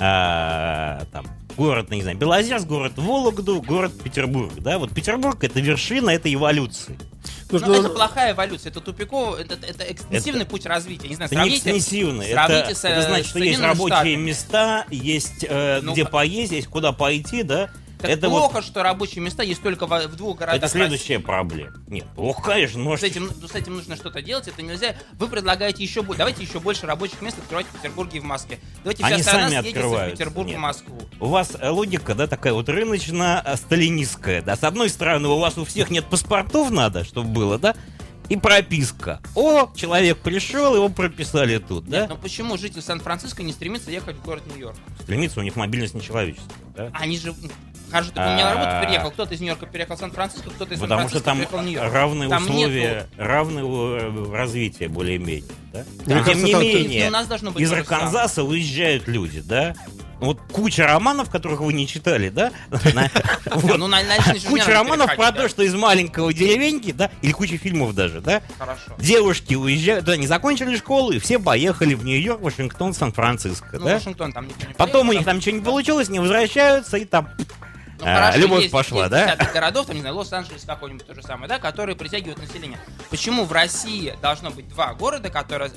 а, 0.00 1.04
там 1.12 1.26
город, 1.56 1.86
ну, 1.90 1.96
не 1.96 2.02
знаю, 2.02 2.16
Белозерск, 2.18 2.66
город 2.66 2.92
Вологду, 2.96 3.62
город 3.62 3.92
Петербург, 4.02 4.52
да, 4.58 4.78
вот 4.78 4.92
Петербург 4.92 5.42
это 5.44 5.60
вершина 5.60 6.10
этой 6.10 6.34
эволюции. 6.34 6.98
Нужно- 7.50 7.68
Ну, 7.68 7.74
это 7.74 7.88
плохая 7.90 8.32
эволюция, 8.32 8.70
это 8.70 8.80
тупиковый, 8.80 9.42
это, 9.42 9.54
это 9.64 9.84
экстенсивный 9.92 10.44
путь 10.46 10.66
развития. 10.66 11.08
Не 11.08 11.14
знаю, 11.14 11.30
Это 11.30 11.40
не 11.42 11.54
экстенсивно, 11.56 12.24
сравните 12.24 12.60
это, 12.70 12.74
с, 12.74 12.84
это 12.84 12.94
э, 13.00 13.02
значит, 13.02 13.26
что 13.26 13.38
есть 13.38 13.58
Соединенными 13.58 13.66
рабочие 13.70 13.96
Штатами. 13.96 14.16
места, 14.16 14.86
есть 14.90 15.44
э, 15.48 15.80
Ну, 15.82 15.92
где 15.92 16.04
поесть, 16.04 16.52
есть 16.52 16.66
куда 16.68 16.92
пойти, 16.92 17.42
да. 17.44 17.70
Так 18.04 18.18
это 18.18 18.28
плохо, 18.28 18.54
вот 18.56 18.64
что 18.64 18.82
рабочие 18.82 19.22
места 19.22 19.42
есть 19.42 19.62
только 19.62 19.86
в, 19.86 20.06
в 20.08 20.16
двух 20.16 20.38
городах. 20.38 20.62
это 20.62 20.68
следующая 20.68 21.18
проблема. 21.18 21.72
Нет, 21.88 22.04
плохо, 22.14 22.42
конечно, 22.42 22.78
России. 22.78 22.82
может. 22.82 23.00
С 23.00 23.04
этим, 23.04 23.48
с 23.48 23.54
этим 23.54 23.76
нужно 23.76 23.96
что-то 23.96 24.20
делать, 24.20 24.46
это 24.46 24.60
нельзя. 24.62 24.94
Вы 25.14 25.28
предлагаете 25.28 25.82
еще 25.82 26.02
больше. 26.02 26.18
Давайте 26.18 26.42
еще 26.42 26.60
больше 26.60 26.86
рабочих 26.86 27.22
мест 27.22 27.38
открывать 27.38 27.66
в 27.66 27.70
Петербурге 27.70 28.18
и 28.18 28.20
в 28.20 28.24
Москве. 28.24 28.58
Давайте 28.82 29.02
вся 29.02 29.14
Они 29.14 29.22
страна 29.22 29.48
сами 29.48 29.50
съедется 29.50 29.80
в 29.80 29.84
открываются. 29.84 30.16
Петербург 30.16 30.48
и 30.48 30.50
Нет. 30.50 30.60
Москву. 30.60 31.02
У 31.20 31.26
вас 31.26 31.52
э, 31.58 31.68
логика, 31.70 32.14
да, 32.14 32.26
такая 32.26 32.52
вот 32.52 32.68
рыночно-сталинистская, 32.68 34.42
да. 34.42 34.56
С 34.56 34.64
одной 34.64 34.90
стороны, 34.90 35.28
у 35.28 35.38
вас 35.38 35.56
у 35.56 35.64
всех 35.64 35.90
нет 35.90 36.04
паспортов 36.04 36.70
надо, 36.70 37.04
чтобы 37.04 37.28
было, 37.28 37.58
да. 37.58 37.74
И 38.28 38.36
прописка. 38.36 39.20
О, 39.34 39.70
человек 39.74 40.18
пришел, 40.18 40.74
его 40.74 40.88
прописали 40.88 41.58
тут, 41.58 41.86
да? 41.86 42.00
Нет, 42.02 42.10
ну 42.10 42.16
почему 42.16 42.56
житель 42.56 42.82
Сан-Франциско 42.82 43.42
не 43.42 43.52
стремится 43.52 43.90
ехать 43.90 44.16
в 44.16 44.22
город 44.22 44.44
Нью-Йорк? 44.46 44.76
Стремится, 45.02 45.40
у 45.40 45.42
них 45.42 45.56
мобильность 45.56 45.94
нечеловеческая, 45.94 46.56
да? 46.76 46.90
Они 46.94 47.18
же... 47.18 47.34
Каждый 47.90 48.14
такой, 48.14 48.32
у 48.32 48.34
меня 48.34 48.44
на 48.46 48.54
работу 48.54 48.86
переехал. 48.86 49.10
Кто-то 49.12 49.34
из 49.34 49.40
Нью-Йорка 49.40 49.66
переехал 49.66 49.96
в 49.96 50.00
Сан-Франциско, 50.00 50.50
кто-то 50.50 50.74
из 50.74 50.80
Потому 50.80 51.08
что 51.08 51.20
Сан-Франциско 51.20 51.24
там 51.24 51.36
переехал 51.36 51.58
в 51.58 51.64
Нью-Йорк. 51.64 51.92
равные 51.92 52.28
Там 52.28 52.42
условия, 52.42 53.06
равные 53.16 53.64
э, 53.64 54.32
развития 54.32 54.88
более-менее, 54.88 55.44
да? 55.72 55.84
Мне 56.06 56.24
Тем 56.24 56.44
не 56.44 56.52
там- 56.52 56.62
менее, 56.62 57.12
из. 57.56 57.72
Арканзаса 57.72 58.42
уезжают 58.42 59.06
люди, 59.06 59.40
да? 59.42 59.74
Вот 60.20 60.40
куча 60.52 60.86
романов, 60.86 61.28
которых 61.28 61.60
вы 61.60 61.72
не 61.72 61.86
читали, 61.86 62.30
да? 62.30 62.50
Ну, 63.76 63.88
Куча 64.48 64.70
романов 64.72 65.14
про 65.16 65.32
то, 65.32 65.48
что 65.48 65.62
из 65.62 65.74
маленького 65.74 66.32
деревеньки, 66.32 66.92
да, 66.92 67.10
или 67.22 67.32
куча 67.32 67.58
фильмов 67.58 67.94
даже, 67.94 68.20
да, 68.24 68.42
Хорошо. 68.58 68.92
девушки 68.98 69.54
уезжают, 69.54 70.04
да, 70.04 70.16
не 70.16 70.26
закончили 70.26 70.76
школу, 70.76 71.12
и 71.12 71.18
все 71.18 71.38
поехали 71.38 71.94
в 71.94 72.04
Нью-Йорк, 72.04 72.40
Вашингтон, 72.40 72.94
Сан-Франциско, 72.94 73.68
Ну, 73.78 73.84
да? 73.86 73.94
Вашингтон 73.94 74.32
там 74.32 74.48
никто 74.48 74.66
не 74.66 74.74
Потом 74.74 75.08
у 75.08 75.12
них 75.12 75.24
там 75.24 75.36
ничего 75.36 75.56
не 75.56 75.62
получилось, 75.62 76.08
не 76.08 76.18
возвращаются, 76.20 76.96
и 76.96 77.04
там 77.04 77.28
Ну, 78.00 78.06
А, 78.06 78.16
хорошо, 78.16 78.38
любовь 78.38 78.60
есть- 78.62 78.72
пошла, 78.72 79.06
есть 79.06 79.10
да? 79.12 79.36
городов, 79.54 79.86
там, 79.86 79.94
не 79.94 80.00
знаю, 80.00 80.16
Лос-Анджелес 80.16 80.64
какой-нибудь 80.64 81.06
то 81.06 81.14
же 81.14 81.22
самое, 81.22 81.48
да, 81.48 81.58
которые 81.58 81.94
притягивают 81.96 82.38
население. 82.38 82.78
Почему 83.08 83.44
в 83.44 83.52
России 83.52 84.12
должно 84.20 84.50
быть 84.50 84.68
два 84.68 84.94
города, 84.94 85.30
которые 85.30 85.70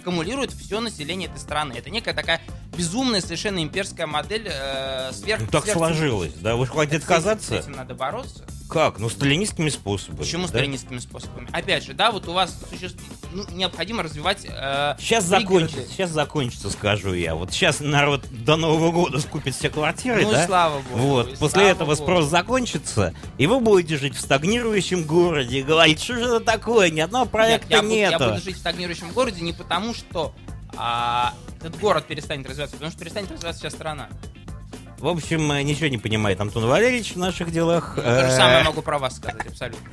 аккумулируют 0.00 0.52
все 0.52 0.80
население 0.80 1.28
этой 1.28 1.38
страны? 1.40 1.74
Это 1.76 1.90
некая 1.90 2.14
такая 2.14 2.40
безумная, 2.76 3.20
совершенно 3.20 3.62
имперская 3.62 4.06
модель 4.06 4.46
э, 4.48 5.10
сверх... 5.12 5.40
ну, 5.42 5.46
так 5.48 5.64
сверх- 5.64 5.72
сложилось, 5.78 6.32
да? 6.34 6.54
Вы 6.56 6.66
хотите 6.68 6.98
отказаться? 6.98 7.60
С 7.60 7.64
этим 7.66 7.72
надо 7.72 7.94
бороться. 7.94 8.44
Как? 8.68 8.98
Ну, 8.98 9.08
сталинистскими 9.08 9.70
способами. 9.70 10.18
Почему 10.18 10.42
да? 10.42 10.48
сталинистскими 10.48 10.98
способами? 10.98 11.48
Опять 11.52 11.84
же, 11.84 11.94
да, 11.94 12.10
вот 12.10 12.28
у 12.28 12.32
вас 12.32 12.54
существ... 12.70 13.00
ну, 13.32 13.44
необходимо 13.52 14.02
развивать... 14.02 14.44
э, 14.46 14.94
Сейчас 14.98 15.24
пригороды. 15.24 15.66
закончится, 15.68 15.92
сейчас 15.92 16.10
закончится, 16.10 16.70
скажу 16.70 17.14
я. 17.14 17.34
Вот 17.34 17.52
сейчас 17.52 17.80
народ 17.80 18.24
до 18.30 18.56
Нового 18.56 18.92
года 18.92 19.20
скупит 19.20 19.54
все 19.54 19.70
квартиры, 19.70 20.22
Ну 20.22 20.32
да? 20.32 20.46
слава 20.46 20.80
богу. 20.82 20.98
Вот, 21.02 21.38
после 21.38 21.68
этого 21.70 21.94
богу. 21.94 22.02
спрос 22.02 22.26
закончится, 22.26 23.14
и 23.38 23.46
вы 23.46 23.60
будете 23.60 23.96
жить 23.96 24.14
в 24.14 24.20
стагнирующем 24.20 25.04
городе 25.04 25.60
и 25.60 25.62
говорить, 25.62 26.02
что 26.02 26.14
же 26.14 26.24
это 26.24 26.40
такое, 26.40 26.90
ни 26.90 27.00
одного 27.00 27.24
Нет, 27.24 27.32
проекта 27.32 27.68
я, 27.70 27.82
буду, 27.82 27.94
я 27.94 28.10
нету. 28.10 28.24
буду 28.30 28.40
жить 28.42 28.56
в 28.56 28.58
стагнирующем 28.60 29.10
городе 29.12 29.40
не 29.42 29.52
потому, 29.54 29.94
что 29.94 30.34
а, 30.76 31.32
этот 31.58 31.78
город 31.80 32.06
перестанет 32.06 32.46
развиваться, 32.46 32.76
потому 32.76 32.90
что 32.92 33.00
перестанет 33.00 33.30
развиваться 33.32 33.60
вся 33.60 33.70
страна. 33.70 34.08
В 34.98 35.06
общем, 35.06 35.50
э, 35.52 35.62
ничего 35.62 35.88
не 35.88 35.98
понимает 35.98 36.40
Антон 36.40 36.66
Валерьевич 36.66 37.12
в 37.12 37.18
наших 37.18 37.52
делах. 37.52 37.94
То 37.96 38.28
же 38.28 38.34
самое 38.34 38.60
Э, 38.60 38.64
могу 38.64 38.82
про 38.82 38.98
вас 38.98 39.16
сказать, 39.16 39.46
абсолютно. 39.46 39.88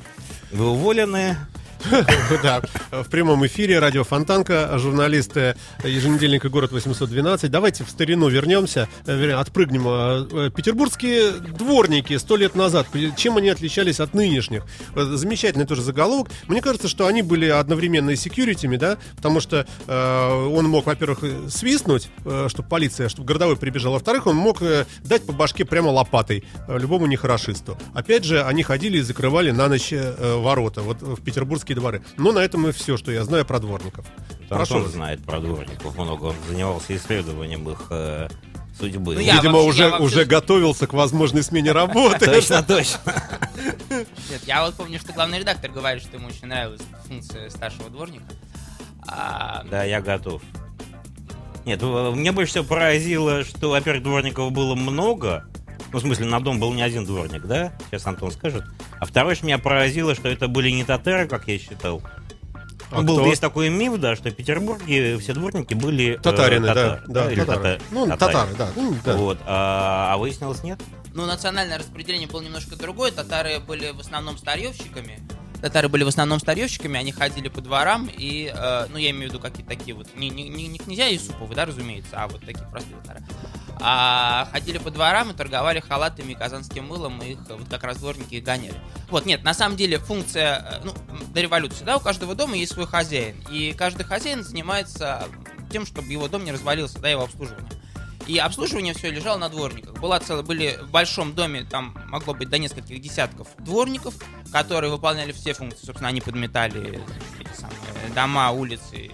Вы 0.51 0.69
уволены. 0.69 1.37
Да, 2.43 2.61
в 2.91 3.09
прямом 3.09 3.45
эфире 3.45 3.79
радио 3.79 4.03
Фонтанка, 4.03 4.77
журналисты 4.77 5.55
еженедельника 5.83 6.49
«Город 6.49 6.71
812». 6.71 7.47
Давайте 7.49 7.83
в 7.83 7.89
старину 7.89 8.27
вернемся, 8.27 8.87
э, 9.05 9.33
отпрыгнем. 9.33 9.87
Э, 9.87 10.47
э, 10.47 10.49
Петербургские 10.55 11.31
дворники 11.31 12.17
сто 12.17 12.37
лет 12.37 12.55
назад, 12.55 12.87
чем 13.15 13.37
они 13.37 13.49
отличались 13.49 13.99
от 13.99 14.13
нынешних? 14.13 14.63
Э, 14.95 15.03
Замечательный 15.15 15.65
тоже 15.65 15.81
заголовок. 15.81 16.29
Мне 16.47 16.61
кажется, 16.61 16.87
что 16.87 17.07
они 17.07 17.21
были 17.21 17.47
одновременно 17.47 18.11
и 18.11 18.15
секьюритями, 18.15 18.77
да, 18.77 18.97
потому 19.15 19.39
что 19.39 19.65
э, 19.87 20.47
он 20.47 20.67
мог, 20.67 20.85
во-первых, 20.85 21.19
э, 21.23 21.49
свистнуть, 21.49 22.09
э, 22.25 22.47
чтобы 22.49 22.67
полиция, 22.67 23.09
чтобы 23.09 23.27
городовой 23.27 23.57
прибежал, 23.57 23.93
во-вторых, 23.93 24.27
он 24.27 24.35
мог 24.35 24.61
э, 24.61 24.85
дать 25.03 25.25
по 25.25 25.33
башке 25.33 25.65
прямо 25.65 25.89
лопатой 25.89 26.43
э, 26.67 26.77
любому 26.79 27.05
нехорошисту. 27.05 27.77
Опять 27.93 28.23
же, 28.23 28.43
они 28.43 28.63
ходили 28.63 28.97
и 28.97 29.01
закрывали 29.01 29.51
на 29.51 29.67
ночь 29.67 29.89
э, 29.91 30.35
ворота, 30.37 30.81
вот 30.81 31.01
в 31.01 31.21
петербургские 31.21 31.74
дворы. 31.75 32.01
Но 32.17 32.31
на 32.31 32.39
этом 32.39 32.67
и 32.67 32.71
все, 32.71 32.97
что 32.97 33.11
я 33.11 33.23
знаю 33.23 33.45
про 33.45 33.59
дворников. 33.59 34.05
Прошу 34.49 34.61
Антон 34.75 34.83
вас. 34.83 34.91
знает 34.93 35.23
про 35.23 35.39
дворников 35.39 35.95
много. 35.97 36.25
Он 36.25 36.35
занимался 36.47 36.95
исследованием 36.95 37.69
их 37.69 37.85
э, 37.89 38.27
судьбы. 38.79 39.13
Ну, 39.15 39.19
Видимо, 39.19 39.53
вообще- 39.53 39.67
уже, 39.69 39.89
вообще- 39.89 40.03
уже 40.03 40.25
готовился 40.25 40.87
к 40.87 40.93
возможной 40.93 41.43
смене 41.43 41.71
работы. 41.71 42.25
Точно, 42.25 42.63
точно. 42.63 42.99
Нет, 43.89 44.41
я 44.45 44.63
вот 44.65 44.75
помню, 44.75 44.99
что 44.99 45.13
главный 45.13 45.39
редактор 45.39 45.71
говорит, 45.71 46.01
что 46.03 46.17
ему 46.17 46.27
очень 46.27 46.47
нравилась 46.47 46.81
функция 47.07 47.49
старшего 47.49 47.89
дворника. 47.89 48.25
А, 49.07 49.63
Да, 49.69 49.83
я 49.83 50.01
готов. 50.01 50.41
Нет, 51.65 51.81
мне 51.81 52.31
больше 52.31 52.51
всего 52.51 52.63
поразило, 52.63 53.43
что, 53.43 53.69
во-первых, 53.71 54.03
дворников 54.03 54.51
было 54.51 54.75
много. 54.75 55.45
Ну, 55.91 55.99
в 55.99 56.01
смысле, 56.01 56.25
на 56.27 56.39
дом 56.39 56.59
был 56.59 56.73
не 56.73 56.81
один 56.83 57.05
дворник, 57.05 57.43
да? 57.45 57.73
Сейчас 57.89 58.05
Антон 58.05 58.31
скажет. 58.31 58.63
А 58.99 59.05
второе, 59.05 59.35
что 59.35 59.45
меня 59.45 59.57
поразило, 59.57 60.15
что 60.15 60.29
это 60.29 60.47
были 60.47 60.69
не 60.69 60.83
татары, 60.83 61.27
как 61.27 61.47
я 61.47 61.57
считал. 61.59 62.01
А 62.91 63.01
был, 63.01 63.17
кто? 63.17 63.25
есть 63.27 63.41
такой 63.41 63.69
миф, 63.69 63.97
да, 63.99 64.15
что 64.15 64.29
в 64.29 64.33
Петербурге 64.35 65.17
все 65.17 65.33
дворники 65.33 65.73
были... 65.73 66.15
э, 66.15 66.19
Татарины, 66.19 66.67
да, 66.67 66.73
татары, 66.73 67.01
да, 67.07 67.31
или 67.31 67.39
татары. 67.41 67.59
тата- 67.63 67.81
Ну, 67.91 68.07
татаре. 68.07 68.33
татары, 68.33 68.55
да. 68.57 68.69
ну, 68.75 68.95
да. 69.03 69.13
Вот, 69.17 69.39
а, 69.45 70.13
а 70.13 70.17
выяснилось 70.17 70.63
нет? 70.63 70.79
ну, 71.13 71.25
национальное 71.25 71.77
распределение 71.79 72.27
было 72.27 72.41
немножко 72.41 72.75
другое. 72.75 73.11
Татары 73.11 73.59
были 73.59 73.91
в 73.91 73.99
основном 74.01 74.37
старьевщиками. 74.37 75.19
Татары 75.61 75.89
были 75.89 76.03
в 76.03 76.07
основном 76.07 76.39
старьевщиками, 76.39 76.99
они 76.99 77.11
ходили 77.11 77.47
по 77.47 77.61
дворам 77.61 78.09
и, 78.11 78.51
э, 78.53 78.87
ну, 78.89 78.97
я 78.97 79.11
имею 79.11 79.29
в 79.29 79.33
виду 79.33 79.39
какие-то 79.39 79.69
такие 79.69 79.95
вот, 79.95 80.07
не, 80.15 80.29
не, 80.29 80.49
не, 80.49 80.77
князья 80.77 81.07
Юсуповы, 81.07 81.55
да, 81.55 81.65
разумеется, 81.65 82.11
а 82.13 82.27
вот 82.27 82.41
такие 82.41 82.67
простые 82.69 82.97
татары. 83.01 83.23
А 83.79 84.47
ходили 84.51 84.77
по 84.77 84.91
дворам 84.91 85.31
и 85.31 85.33
торговали 85.33 85.79
халатами 85.79 86.31
и 86.31 86.35
казанским 86.35 86.87
мылом, 86.87 87.21
и 87.21 87.31
их 87.31 87.39
вот 87.49 87.67
как 87.69 87.83
раз 87.83 87.97
дворники 87.97 88.35
и 88.35 88.41
гоняли. 88.41 88.79
Вот, 89.09 89.25
нет, 89.25 89.43
на 89.43 89.53
самом 89.53 89.75
деле 89.75 89.97
функция, 89.97 90.81
э, 90.81 90.85
ну, 90.85 90.93
до 91.33 91.41
революции, 91.41 91.83
да, 91.83 91.97
у 91.97 91.99
каждого 91.99 92.35
дома 92.35 92.55
есть 92.55 92.73
свой 92.73 92.87
хозяин, 92.87 93.35
и 93.49 93.73
каждый 93.77 94.05
хозяин 94.05 94.43
занимается 94.43 95.27
тем, 95.71 95.85
чтобы 95.85 96.11
его 96.11 96.27
дом 96.27 96.45
не 96.45 96.51
развалился, 96.51 96.99
да, 96.99 97.09
его 97.09 97.23
обслуживанием. 97.23 97.67
И 98.27 98.37
обслуживание 98.39 98.93
все 98.93 99.11
лежало 99.11 99.37
на 99.37 99.49
дворниках. 99.49 99.93
Была 99.99 100.19
целая, 100.19 100.43
были 100.43 100.79
в 100.81 100.89
большом 100.89 101.35
доме, 101.35 101.63
там 101.63 101.95
могло 102.07 102.33
быть 102.33 102.49
до 102.49 102.57
нескольких 102.57 102.99
десятков 102.99 103.47
дворников, 103.59 104.15
которые 104.51 104.91
выполняли 104.91 105.31
все 105.31 105.53
функции. 105.53 105.85
Собственно, 105.85 106.09
они 106.09 106.21
подметали 106.21 107.01
эти 107.39 107.55
самые 107.55 108.13
дома, 108.15 108.51
улицы 108.51 109.11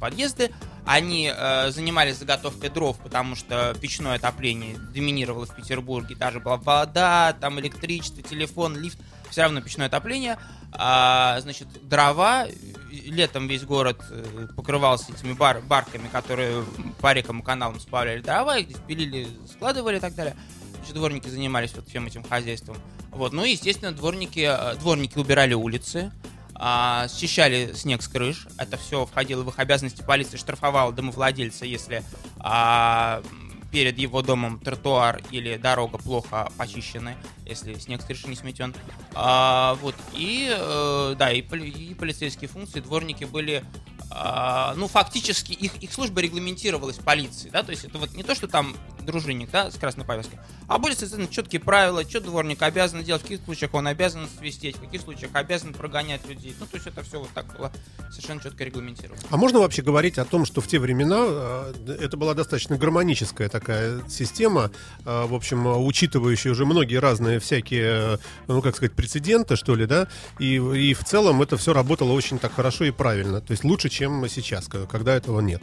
подъезды. 0.00 0.50
Они 0.86 1.32
э, 1.34 1.70
занимались 1.72 2.16
заготовкой 2.16 2.70
дров, 2.70 2.96
потому 2.98 3.34
что 3.34 3.74
печное 3.80 4.14
отопление 4.14 4.78
доминировало 4.78 5.44
в 5.44 5.54
Петербурге. 5.54 6.14
Даже 6.14 6.38
была 6.38 6.58
вода, 6.58 7.36
там 7.40 7.58
электричество, 7.58 8.22
телефон, 8.22 8.78
лифт. 8.80 8.98
Все 9.30 9.42
равно 9.42 9.60
печное 9.60 9.86
отопление. 9.86 10.38
А, 10.72 11.40
значит, 11.40 11.66
дрова. 11.82 12.46
Летом 12.92 13.48
весь 13.48 13.64
город 13.64 14.00
э, 14.10 14.46
покрывался 14.56 15.12
этими 15.12 15.32
бар- 15.32 15.60
барками, 15.60 16.06
которые 16.06 16.64
по 17.00 17.12
рекам 17.12 17.40
и 17.40 17.42
каналам 17.42 17.80
сплавляли 17.80 18.20
дрова, 18.20 18.58
их 18.58 18.80
пилили, 18.86 19.28
складывали 19.50 19.98
и 19.98 20.00
так 20.00 20.14
далее. 20.14 20.36
Значит, 20.76 20.94
дворники 20.94 21.28
занимались 21.28 21.74
вот 21.74 21.88
всем 21.88 22.06
этим 22.06 22.22
хозяйством. 22.22 22.76
Вот. 23.10 23.32
Ну 23.32 23.44
и, 23.44 23.52
естественно, 23.52 23.92
дворники, 23.92 24.46
э, 24.48 24.76
дворники 24.76 25.18
убирали 25.18 25.54
улицы, 25.54 26.12
а, 26.54 27.08
счищали 27.08 27.72
снег 27.74 28.02
с 28.02 28.08
крыш. 28.08 28.46
Это 28.58 28.76
все 28.76 29.04
входило 29.06 29.42
в 29.42 29.48
их 29.48 29.58
обязанности. 29.58 30.02
Полиция 30.02 30.38
штрафовала 30.38 30.92
домовладельца, 30.92 31.64
если 31.64 32.02
а, 32.38 33.22
перед 33.70 33.98
его 33.98 34.22
домом 34.22 34.58
тротуар 34.58 35.20
или 35.30 35.56
дорога 35.56 35.98
плохо 35.98 36.50
почищены, 36.56 37.16
если 37.44 37.74
снег 37.74 38.00
с 38.00 38.04
крыши 38.04 38.28
не 38.28 38.36
сметен. 38.36 38.74
А, 39.14 39.74
вот. 39.82 39.94
И, 40.14 40.48
э, 40.50 41.14
да, 41.18 41.30
и, 41.30 41.40
и 41.40 41.94
полицейские 41.94 42.48
функции, 42.48 42.80
дворники 42.80 43.24
были 43.24 43.64
ну, 44.10 44.88
фактически 44.88 45.52
их, 45.52 45.76
их 45.82 45.92
служба 45.92 46.20
регламентировалась 46.20 46.96
полицией, 46.96 47.50
да, 47.50 47.62
то 47.62 47.70
есть 47.70 47.84
это 47.84 47.98
вот 47.98 48.14
не 48.14 48.22
то, 48.22 48.34
что 48.34 48.46
там 48.48 48.76
дружинник, 49.06 49.50
да, 49.50 49.70
с 49.70 49.74
красной 49.74 50.04
повязкой, 50.04 50.38
а 50.68 50.78
были 50.78 50.94
совершенно 50.94 51.28
четкие 51.28 51.60
правила, 51.60 52.02
что 52.02 52.20
дворник 52.20 52.62
обязан 52.62 53.02
делать, 53.02 53.22
в 53.22 53.24
каких 53.24 53.44
случаях 53.44 53.72
он 53.74 53.86
обязан 53.86 54.28
свистеть, 54.38 54.76
в 54.76 54.80
каких 54.80 55.00
случаях 55.00 55.30
обязан 55.34 55.72
прогонять 55.72 56.26
людей, 56.26 56.54
ну, 56.58 56.66
то 56.66 56.76
есть 56.76 56.86
это 56.86 57.02
все 57.02 57.20
вот 57.20 57.30
так 57.30 57.46
было 57.56 57.72
совершенно 58.10 58.40
четко 58.42 58.64
регламентировано. 58.64 59.20
А 59.30 59.36
можно 59.36 59.60
вообще 59.60 59.82
говорить 59.82 60.18
о 60.18 60.24
том, 60.24 60.44
что 60.44 60.60
в 60.60 60.66
те 60.66 60.78
времена 60.78 61.16
э, 61.20 61.98
это 62.00 62.16
была 62.16 62.34
достаточно 62.34 62.76
гармоническая 62.76 63.48
такая 63.48 64.02
система, 64.08 64.70
э, 65.04 65.26
в 65.26 65.34
общем, 65.34 65.66
учитывающая 65.66 66.52
уже 66.52 66.66
многие 66.66 66.96
разные 66.96 67.38
всякие, 67.38 68.14
э, 68.14 68.18
ну, 68.48 68.62
как 68.62 68.76
сказать, 68.76 68.94
прецеденты, 68.94 69.56
что 69.56 69.74
ли, 69.74 69.86
да, 69.86 70.08
и, 70.38 70.56
и 70.56 70.94
в 70.94 71.04
целом 71.04 71.42
это 71.42 71.56
все 71.56 71.72
работало 71.72 72.12
очень 72.12 72.38
так 72.38 72.54
хорошо 72.54 72.84
и 72.84 72.90
правильно, 72.90 73.40
то 73.40 73.52
есть 73.52 73.64
лучше, 73.64 73.88
чем 73.96 74.28
сейчас, 74.28 74.68
когда 74.68 75.14
этого 75.14 75.40
нет. 75.40 75.62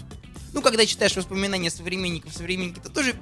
Ну, 0.53 0.61
когда 0.61 0.85
читаешь 0.85 1.15
воспоминания 1.15 1.69
современников, 1.69 2.33
современники, 2.33 2.79
то 2.79 2.91
тоже 2.91 3.15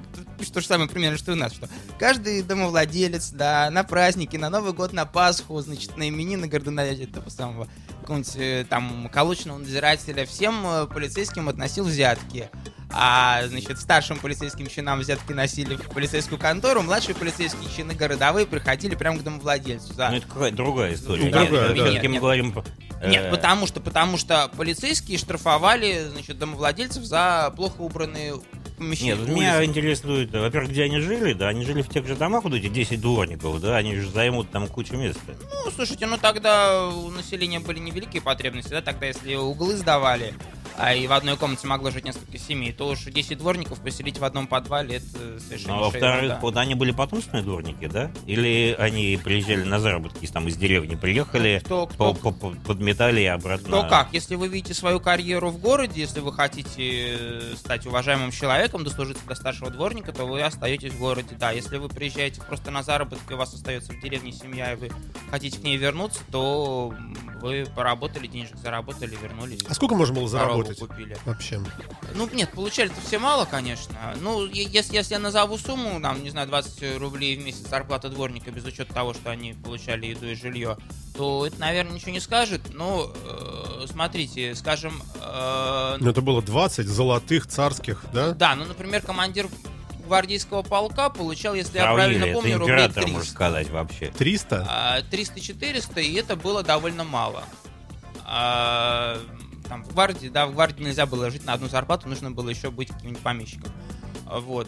то 0.53 0.59
же 0.59 0.67
самое 0.67 0.89
примерно, 0.89 1.17
что 1.17 1.31
и 1.31 1.35
у 1.35 1.37
нас, 1.37 1.53
что 1.53 1.69
каждый 1.97 2.43
домовладелец, 2.43 3.31
да, 3.31 3.69
на 3.71 3.83
праздники, 3.83 4.35
на 4.35 4.49
Новый 4.49 4.73
год, 4.73 4.91
на 4.91 5.05
Пасху, 5.05 5.59
значит, 5.61 5.95
на 5.95 6.09
именины 6.09 6.47
городоначальника, 6.47 7.19
этого 7.19 7.29
самого, 7.29 7.67
какого-нибудь 8.01 8.35
э, 8.35 8.65
там 8.69 9.09
колочного 9.13 9.59
надзирателя, 9.59 10.25
всем 10.25 10.65
э, 10.65 10.87
полицейским 10.87 11.47
относил 11.47 11.85
взятки. 11.85 12.49
А, 12.93 13.47
значит, 13.47 13.79
старшим 13.79 14.19
полицейским 14.19 14.67
чинам 14.67 14.99
взятки 14.99 15.33
носили 15.33 15.75
в 15.75 15.89
полицейскую 15.89 16.39
контору, 16.39 16.81
младшие 16.81 17.15
полицейские 17.15 17.69
чины 17.75 17.93
городовые 17.93 18.45
приходили 18.45 18.95
прямо 18.95 19.17
к 19.17 19.23
домовладельцу. 19.23 19.93
За... 19.93 20.09
Ну, 20.09 20.17
это 20.17 20.27
какая-то 20.27 20.55
другая 20.57 20.93
история. 20.93 21.25
Ну, 21.25 21.31
другая, 21.31 21.73
Нет, 21.73 21.77
да. 21.77 22.07
мы 22.07 22.13
Нет, 22.13 22.21
говорим... 22.21 22.63
э, 23.01 23.09
Нет, 23.09 23.29
потому 23.31 23.67
что, 23.67 23.79
потому 23.79 24.17
что 24.17 24.49
полицейские 24.55 25.17
штрафовали, 25.17 26.07
значит, 26.11 26.37
домовладельцев 26.37 27.03
за 27.03 27.53
плохо 27.55 27.81
убранные 27.81 28.35
помещения. 28.77 29.15
Нет, 29.15 29.29
меня 29.29 29.63
интересует, 29.63 30.33
э, 30.33 30.39
во-первых, 30.41 30.71
где 30.71 30.83
они 30.83 30.99
жили, 30.99 31.33
да, 31.33 31.47
они 31.49 31.65
жили 31.65 31.81
в 31.81 31.89
тех 31.89 32.05
же 32.07 32.15
домах, 32.15 32.43
вот 32.43 32.53
эти 32.53 32.67
10 32.67 32.99
дворников, 32.99 33.61
да, 33.61 33.77
они 33.77 33.95
же 33.95 34.09
займут 34.09 34.49
там 34.51 34.67
кучу 34.67 34.95
места. 34.95 35.21
Ну, 35.65 35.71
слушайте, 35.71 36.05
ну 36.07 36.17
тогда 36.17 36.87
у 36.87 37.09
населения 37.09 37.59
были 37.59 37.79
невеликие 37.79 38.21
потребности, 38.21 38.69
да, 38.69 38.81
тогда 38.81 39.05
если 39.05 39.35
углы 39.35 39.75
сдавали, 39.77 40.33
а 40.77 40.93
и 40.93 41.07
в 41.07 41.13
одной 41.13 41.37
комнате 41.37 41.67
могло 41.67 41.91
жить 41.91 42.05
несколько 42.05 42.37
семей, 42.37 42.71
то 42.71 42.87
уж 42.89 42.99
10 43.03 43.37
дворников 43.37 43.79
поселить 43.81 44.17
в 44.17 44.23
одном 44.23 44.47
подвале, 44.47 44.97
это 44.97 45.39
совершенно 45.39 45.73
Ну, 45.75 45.79
а 45.79 45.83
во-вторых, 45.85 46.37
вот 46.41 46.57
они 46.57 46.75
были 46.75 46.91
потомственные 46.91 47.43
дворники, 47.43 47.87
да? 47.87 48.11
Или 48.25 48.75
они 48.77 49.19
приезжали 49.23 49.63
на 49.63 49.79
заработки, 49.79 50.25
там 50.27 50.47
из 50.47 50.55
деревни 50.55 50.95
приехали, 50.95 51.61
Кто, 51.65 51.87
кто, 51.87 52.13
по- 52.13 52.31
по- 52.31 52.51
по- 52.51 52.55
подметали 52.67 53.21
и 53.21 53.25
обратно. 53.25 53.67
кто 53.67 53.83
как. 53.83 54.13
Если 54.13 54.35
вы 54.35 54.47
видите 54.47 54.73
свою 54.73 54.99
карьеру 54.99 55.49
в 55.49 55.57
городе, 55.59 56.01
если 56.01 56.19
вы 56.21 56.31
хотите 56.33 57.17
э, 57.19 57.53
стать 57.57 57.85
уважаемым 57.85 58.31
человеком, 58.31 58.83
дослужиться 58.83 59.25
до 59.27 59.35
старшего 59.35 59.69
дворника, 59.69 60.11
то 60.13 60.25
вы 60.25 60.41
остаетесь 60.41 60.93
в 60.93 60.99
городе, 60.99 61.35
да. 61.39 61.51
Если 61.51 61.77
вы 61.77 61.89
приезжаете 61.89 62.41
просто 62.41 62.71
на 62.71 62.83
заработки, 62.83 63.33
у 63.33 63.37
вас 63.37 63.53
остается 63.53 63.93
в 63.93 64.01
деревне 64.01 64.31
семья, 64.31 64.73
и 64.73 64.75
вы 64.75 64.91
хотите 65.29 65.59
к 65.59 65.63
ней 65.63 65.77
вернуться, 65.77 66.21
то 66.31 66.93
вы 67.41 67.65
поработали, 67.75 68.27
денежек 68.27 68.57
заработали, 68.57 69.17
вернулись. 69.21 69.59
А 69.67 69.73
сколько 69.73 69.95
можно 69.95 70.15
было 70.15 70.29
корову 70.29 70.60
заработать 70.63 70.79
купили. 70.79 71.17
вообще? 71.25 71.61
Ну, 72.15 72.29
нет, 72.33 72.51
получали-то 72.51 72.95
все 73.05 73.19
мало, 73.19 73.45
конечно. 73.45 73.95
Ну, 74.21 74.45
если, 74.45 74.95
если 74.95 75.13
я 75.13 75.19
назову 75.19 75.57
сумму, 75.57 75.99
там, 76.01 76.23
не 76.23 76.29
знаю, 76.29 76.47
20 76.47 76.97
рублей 76.99 77.35
в 77.37 77.43
месяц 77.45 77.67
зарплата 77.67 78.09
дворника, 78.09 78.51
без 78.51 78.63
учета 78.65 78.93
того, 78.93 79.13
что 79.13 79.31
они 79.31 79.53
получали 79.53 80.07
еду 80.07 80.27
и 80.27 80.35
жилье, 80.35 80.77
то 81.15 81.45
это, 81.45 81.59
наверное, 81.59 81.93
ничего 81.93 82.11
не 82.11 82.19
скажет. 82.19 82.61
Но, 82.73 83.11
э, 83.13 83.85
смотрите, 83.89 84.55
скажем, 84.55 85.01
э, 85.21 85.97
Ну, 85.99 86.09
это 86.09 86.21
было 86.21 86.41
20 86.41 86.87
золотых 86.87 87.47
царских, 87.47 88.03
да? 88.13 88.31
да, 88.31 88.55
ну, 88.55 88.65
например, 88.65 89.01
командир 89.01 89.47
гвардейского 90.05 90.61
полка 90.61 91.09
получал, 91.09 91.53
если 91.53 91.77
я 91.77 91.83
Сравнили, 91.83 91.95
правильно 91.95 92.25
это 92.25 92.33
помню, 92.33 92.57
рублей 92.57 92.73
император, 92.73 93.03
300. 93.03 93.11
можно 93.11 93.31
сказать, 93.31 93.69
вообще. 93.69 94.11
300? 94.17 94.65
А, 94.69 95.01
300-400, 95.01 96.01
и 96.01 96.13
это 96.15 96.35
было 96.35 96.63
довольно 96.63 97.03
мало. 97.05 97.43
Там, 99.71 99.85
в 99.85 99.93
гвардии, 99.93 100.27
да, 100.27 100.47
в 100.47 100.53
гвардии 100.53 100.83
нельзя 100.83 101.05
было 101.05 101.31
жить 101.31 101.45
на 101.45 101.53
одну 101.53 101.69
зарплату, 101.69 102.09
нужно 102.09 102.29
было 102.29 102.49
еще 102.49 102.71
быть 102.71 102.89
каким-нибудь 102.89 103.21
помещиком. 103.21 103.71
Вот. 104.25 104.67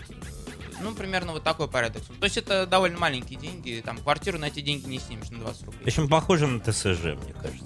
Ну, 0.80 0.96
примерно 0.96 1.34
вот 1.34 1.44
такой 1.44 1.68
порядок. 1.68 2.04
То 2.06 2.24
есть 2.24 2.38
это 2.38 2.66
довольно 2.66 2.98
маленькие 2.98 3.38
деньги. 3.38 3.84
Там 3.84 3.98
квартиру 3.98 4.40
на 4.40 4.46
эти 4.46 4.62
деньги 4.62 4.88
не 4.88 5.00
снимешь 5.00 5.30
на 5.30 5.40
20 5.40 5.62
В 5.62 5.66
рублей. 5.66 5.84
общем, 5.84 6.08
похоже 6.08 6.48
на 6.48 6.62
ТСЖ, 6.62 7.04
мне 7.04 7.34
кажется. 7.34 7.66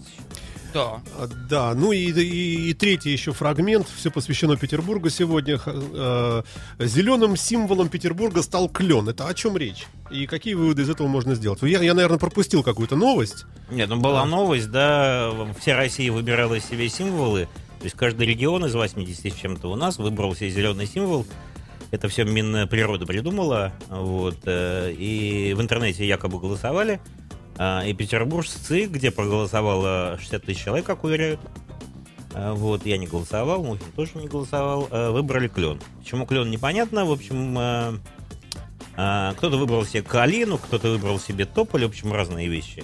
Да. 0.73 1.01
А, 1.17 1.27
Да, 1.49 1.73
ну 1.73 1.91
и, 1.91 2.11
и- 2.11 2.69
и 2.69 2.73
третий 2.73 3.11
еще 3.11 3.31
фрагмент, 3.31 3.87
все 3.95 4.11
посвящено 4.11 4.55
Петербургу 4.57 5.09
сегодня. 5.09 5.59
Э, 5.65 6.43
зеленым 6.79 7.35
символом 7.37 7.89
Петербурга 7.89 8.41
стал 8.43 8.69
клен. 8.69 9.07
Это 9.09 9.27
о 9.27 9.33
чем 9.33 9.57
речь? 9.57 9.85
И 10.11 10.25
какие 10.27 10.53
выводы 10.55 10.81
из 10.83 10.89
этого 10.89 11.07
можно 11.07 11.35
сделать? 11.35 11.61
Я, 11.63 11.81
я 11.81 11.93
наверное, 11.93 12.19
пропустил 12.19 12.63
какую-то 12.63 12.95
новость. 12.95 13.45
Нет, 13.71 13.89
ну 13.89 13.97
была 13.99 14.23
А. 14.23 14.25
новость, 14.25 14.69
да, 14.71 15.31
вся 15.59 15.75
Россия 15.75 16.11
выбирала 16.11 16.59
себе 16.59 16.87
символы, 16.89 17.47
то 17.79 17.83
есть 17.83 17.95
каждый 17.95 18.25
регион 18.27 18.65
из 18.65 18.73
80 18.75 19.33
с 19.33 19.35
чем-то 19.35 19.69
у 19.71 19.75
нас 19.75 19.97
выбрал 19.97 20.35
себе 20.35 20.49
зеленый 20.49 20.87
символ. 20.87 21.25
Это 21.91 22.09
все 22.09 22.25
Минприрода 22.25 23.05
придумала, 23.05 23.71
вот, 23.89 24.37
э, 24.45 24.91
и 24.97 25.53
в 25.53 25.61
интернете 25.61 26.05
якобы 26.05 26.39
голосовали, 26.39 26.99
и 27.59 27.93
петербуржцы, 27.93 28.85
где 28.85 29.09
проголосовало 29.09 30.17
60 30.19 30.45
тысяч 30.45 30.63
человек, 30.63 30.85
как 30.85 31.03
уверяют, 31.03 31.39
а, 32.37 32.53
вот, 32.53 32.85
я 32.85 32.97
не 32.97 33.07
голосовал, 33.07 33.63
Мухин 33.63 33.91
тоже 33.95 34.11
не 34.15 34.27
голосовал, 34.27 34.87
а, 34.91 35.11
выбрали 35.11 35.47
клен. 35.47 35.81
Почему 35.99 36.27
клен, 36.27 36.51
непонятно, 36.51 37.05
в 37.05 37.11
общем, 37.11 37.55
а, 37.57 37.95
а, 38.95 39.33
кто-то 39.33 39.57
выбрал 39.57 39.83
себе 39.85 40.03
калину, 40.03 40.59
кто-то 40.59 40.89
выбрал 40.89 41.19
себе 41.19 41.45
тополь, 41.45 41.85
в 41.85 41.89
общем, 41.89 42.13
разные 42.13 42.47
вещи. 42.47 42.83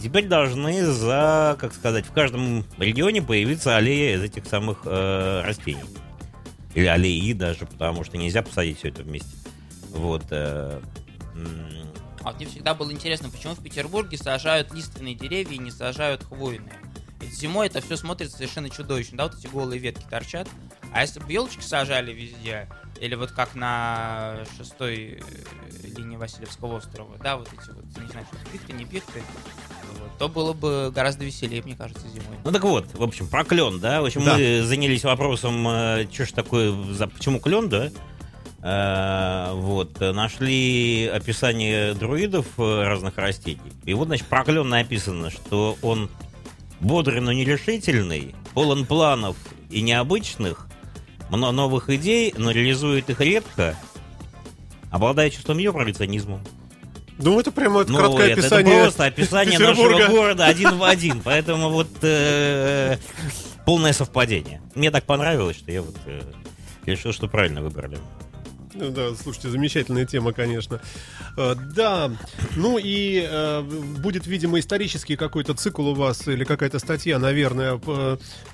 Теперь 0.00 0.26
должны 0.26 0.86
за, 0.86 1.56
как 1.58 1.74
сказать, 1.74 2.06
в 2.06 2.12
каждом 2.12 2.64
регионе 2.78 3.22
появиться 3.22 3.76
аллея 3.76 4.16
из 4.16 4.22
этих 4.22 4.46
самых 4.46 4.82
э, 4.84 5.42
растений. 5.44 5.82
Или 6.74 6.86
аллеи 6.86 7.32
даже, 7.32 7.66
потому 7.66 8.04
что 8.04 8.16
нельзя 8.16 8.42
посадить 8.42 8.78
все 8.78 8.88
это 8.88 9.02
вместе. 9.02 9.36
Вот. 9.90 10.24
э, 10.30 10.80
А 12.24 12.28
вот 12.30 12.36
мне 12.36 12.46
всегда 12.46 12.74
было 12.74 12.90
интересно, 12.92 13.28
почему 13.30 13.54
в 13.54 13.62
Петербурге 13.62 14.16
сажают 14.16 14.72
лиственные 14.72 15.14
деревья 15.14 15.54
и 15.54 15.58
не 15.58 15.70
сажают 15.70 16.22
хвойные. 16.24 16.72
Ведь 17.20 17.34
зимой 17.34 17.66
это 17.68 17.80
все 17.80 17.96
смотрится 17.96 18.36
совершенно 18.36 18.68
чудовищно, 18.68 19.16
да, 19.18 19.24
вот 19.28 19.38
эти 19.38 19.46
голые 19.46 19.78
ветки 19.78 20.04
торчат. 20.08 20.48
А 20.92 21.02
если 21.02 21.20
бы 21.20 21.32
елочки 21.32 21.62
сажали 21.62 22.12
везде, 22.12 22.68
или 23.00 23.14
вот 23.14 23.30
как 23.32 23.54
на 23.54 24.38
шестой 24.56 25.20
э, 25.20 25.86
линии 25.96 26.16
Васильевского 26.16 26.76
острова, 26.76 27.16
да, 27.22 27.36
вот 27.36 27.48
эти 27.48 27.70
вот, 27.70 27.84
не 27.84 28.08
знаю, 28.10 28.26
что 28.26 28.50
пихты, 28.52 28.72
не 28.72 28.84
пихты, 28.84 29.22
вот, 30.00 30.18
то 30.18 30.28
было 30.28 30.52
бы 30.52 30.92
гораздо 30.94 31.24
веселее, 31.24 31.62
мне 31.62 31.74
кажется, 31.76 32.06
зимой. 32.08 32.36
Ну 32.44 32.52
так 32.52 32.62
вот, 32.64 32.86
в 32.92 33.02
общем, 33.02 33.26
про 33.28 33.44
клен, 33.44 33.80
да. 33.80 34.02
В 34.02 34.06
общем, 34.06 34.24
Да. 34.24 34.36
мы 34.36 34.62
занялись 34.62 35.04
вопросом, 35.04 35.62
что 36.12 36.26
ж 36.26 36.32
такое, 36.32 36.72
за, 36.92 37.06
почему 37.06 37.40
клен, 37.40 37.68
да? 37.68 37.90
Э, 38.62 39.52
вот, 39.54 39.98
нашли 40.00 41.10
описание 41.12 41.94
друидов 41.94 42.46
э, 42.58 42.84
разных 42.84 43.18
растений. 43.18 43.72
И 43.84 43.92
вот, 43.92 44.06
значит, 44.06 44.26
про 44.26 44.44
клен 44.44 44.68
написано, 44.68 45.30
что 45.30 45.76
он 45.82 46.08
бодрый, 46.78 47.20
но 47.20 47.32
нерешительный, 47.32 48.36
полон 48.54 48.86
планов 48.86 49.36
и 49.68 49.82
необычных, 49.82 50.68
много 51.28 51.50
новых 51.52 51.90
идей, 51.90 52.32
но 52.36 52.52
реализует 52.52 53.10
их 53.10 53.20
редко, 53.20 53.74
обладает 54.92 55.32
чувством 55.32 55.58
юмора 55.58 55.90
и 55.90 55.92
цинизмом. 55.92 56.42
Ну, 57.18 57.40
это 57.40 57.50
прямо 57.50 57.82
это 57.82 57.92
Ну, 57.92 57.98
краткое 57.98 58.30
это, 58.30 58.40
это 58.40 58.56
описание. 58.56 58.82
просто 58.82 59.04
описание 59.04 59.58
нашего 59.58 60.06
города 60.08 60.46
один 60.46 60.76
в 60.76 60.84
один. 60.84 61.20
Поэтому 61.20 61.68
вот 61.70 61.88
э, 62.02 62.96
полное 63.64 63.92
совпадение. 63.92 64.60
Мне 64.74 64.90
так 64.90 65.04
понравилось, 65.04 65.56
что 65.56 65.72
я 65.72 65.82
вот 65.82 65.96
э, 66.06 66.22
решил, 66.86 67.12
что 67.12 67.28
правильно 67.28 67.62
выбрали. 67.62 67.98
Ну 68.74 68.90
да, 68.90 69.14
слушайте, 69.14 69.48
замечательная 69.50 70.06
тема, 70.06 70.32
конечно. 70.32 70.80
Э, 71.36 71.54
Да, 71.54 72.10
ну 72.56 72.78
и 72.78 73.26
э, 73.28 73.60
будет, 73.60 74.26
видимо, 74.26 74.58
исторический 74.58 75.16
какой-то 75.16 75.54
цикл 75.54 75.88
у 75.88 75.94
вас 75.94 76.26
или 76.28 76.44
какая-то 76.44 76.78
статья, 76.78 77.18
наверное, 77.18 77.80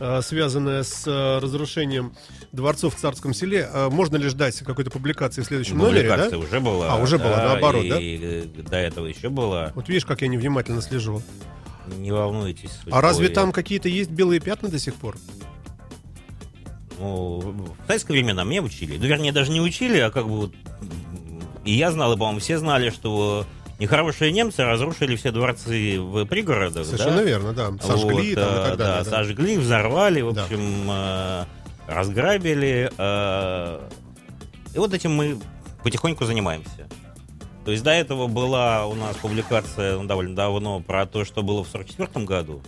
э, 0.01 0.21
связанная 0.23 0.83
с 0.83 1.07
разрушением 1.41 2.15
дворцов 2.53 2.97
в 2.97 2.99
Царском 2.99 3.35
селе. 3.35 3.69
Можно 3.91 4.17
ли 4.17 4.29
ждать 4.29 4.59
какой-то 4.61 4.91
публикации 4.91 5.43
в 5.43 5.45
следующем 5.45 5.79
номере, 5.79 6.09
да? 6.09 6.15
Публикация 6.17 6.39
уже 6.39 6.61
была. 6.61 6.93
А, 6.93 6.97
уже 6.97 7.19
была, 7.19 7.37
наоборот, 7.37 7.89
да? 7.89 7.99
И 8.01 8.45
до 8.69 8.77
этого 8.77 9.07
еще 9.07 9.29
была. 9.29 9.73
Вот 9.75 9.89
видишь, 9.89 10.05
как 10.05 10.23
я 10.23 10.29
невнимательно 10.29 10.83
слежу. 10.83 11.23
Не 11.97 12.13
волнуйтесь. 12.13 12.71
А 12.91 13.01
разве 13.01 13.29
там 13.29 13.53
какие-то 13.53 13.89
есть 13.89 14.11
белые 14.11 14.41
пятна 14.41 14.69
до 14.69 14.79
сих 14.79 14.95
пор? 14.95 15.17
Ну, 16.99 17.39
в 17.39 17.87
советское 17.87 18.13
времена 18.15 18.45
меня 18.45 18.63
учили. 18.63 18.99
Ну, 18.99 19.07
вернее, 19.07 19.33
даже 19.33 19.51
не 19.53 19.61
учили, 19.61 19.99
а 19.99 20.11
как 20.11 20.29
бы 20.29 20.51
И 21.65 21.73
я 21.73 21.91
знал, 21.91 22.13
и, 22.13 22.17
по-моему, 22.17 22.41
все 22.41 22.59
знали, 22.59 22.91
что 22.91 23.47
нехорошие 23.79 24.33
немцы 24.33 24.65
разрушили 24.65 25.17
все 25.17 25.31
дворцы 25.31 26.01
в 26.01 26.25
пригородах. 26.27 26.85
Совершенно 26.87 27.17
да? 27.19 27.23
верно, 27.23 27.53
да. 27.53 27.71
Сожгли 27.81 28.35
Вот, 28.35 28.43
там 28.43 28.55
и 28.55 28.59
э, 28.59 28.65
так 28.65 28.77
далее. 28.77 28.77
Да, 28.77 29.05
да. 29.05 29.11
сожгли, 29.11 29.59
взорвали, 29.59 30.21
в 30.23 30.33
Да. 30.33 30.43
общем, 30.45 30.89
э, 30.91 31.45
разграбили. 31.89 32.91
э, 32.97 33.89
И 34.75 34.79
вот 34.79 34.95
этим 34.95 35.15
мы 35.15 35.39
потихоньку 35.83 36.25
занимаемся. 36.25 36.89
То 37.65 37.73
есть 37.73 37.85
до 37.85 37.91
этого 37.91 38.27
была 38.29 38.87
у 38.87 38.95
нас 38.95 39.17
публикация 39.17 39.97
ну, 39.99 40.05
довольно 40.05 40.35
давно 40.35 40.81
про 40.81 41.05
то, 41.07 41.25
что 41.25 41.43
было 41.43 41.63
в 41.63 41.69
44 41.69 42.25
году. 42.25 42.63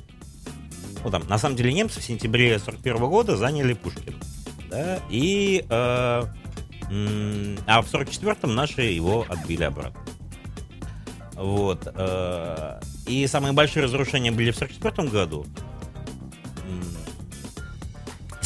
Ну, 1.05 1.11
там, 1.11 1.23
на 1.29 1.39
самом 1.39 1.57
деле 1.57 1.73
немцы 1.73 2.01
в 2.01 2.05
сентябре 2.05 2.59
41 2.59 2.99
года 3.09 3.37
заняли 3.37 3.73
Пушкин. 3.73 4.15
Да, 4.71 5.01
и, 5.11 5.65
э, 5.69 5.69
а 5.71 6.27
в 7.83 7.93
44-м 7.93 8.55
наши 8.55 8.83
его 8.83 9.25
отбили 9.29 9.65
обратно. 9.65 10.01
Вот. 11.35 11.91
э, 11.95 12.81
и 13.07 13.27
самые 13.27 13.53
большие 13.53 13.85
разрушения 13.85 14.31
были 14.31 14.51
в 14.51 14.57
44 14.57 15.09
году. 15.09 15.47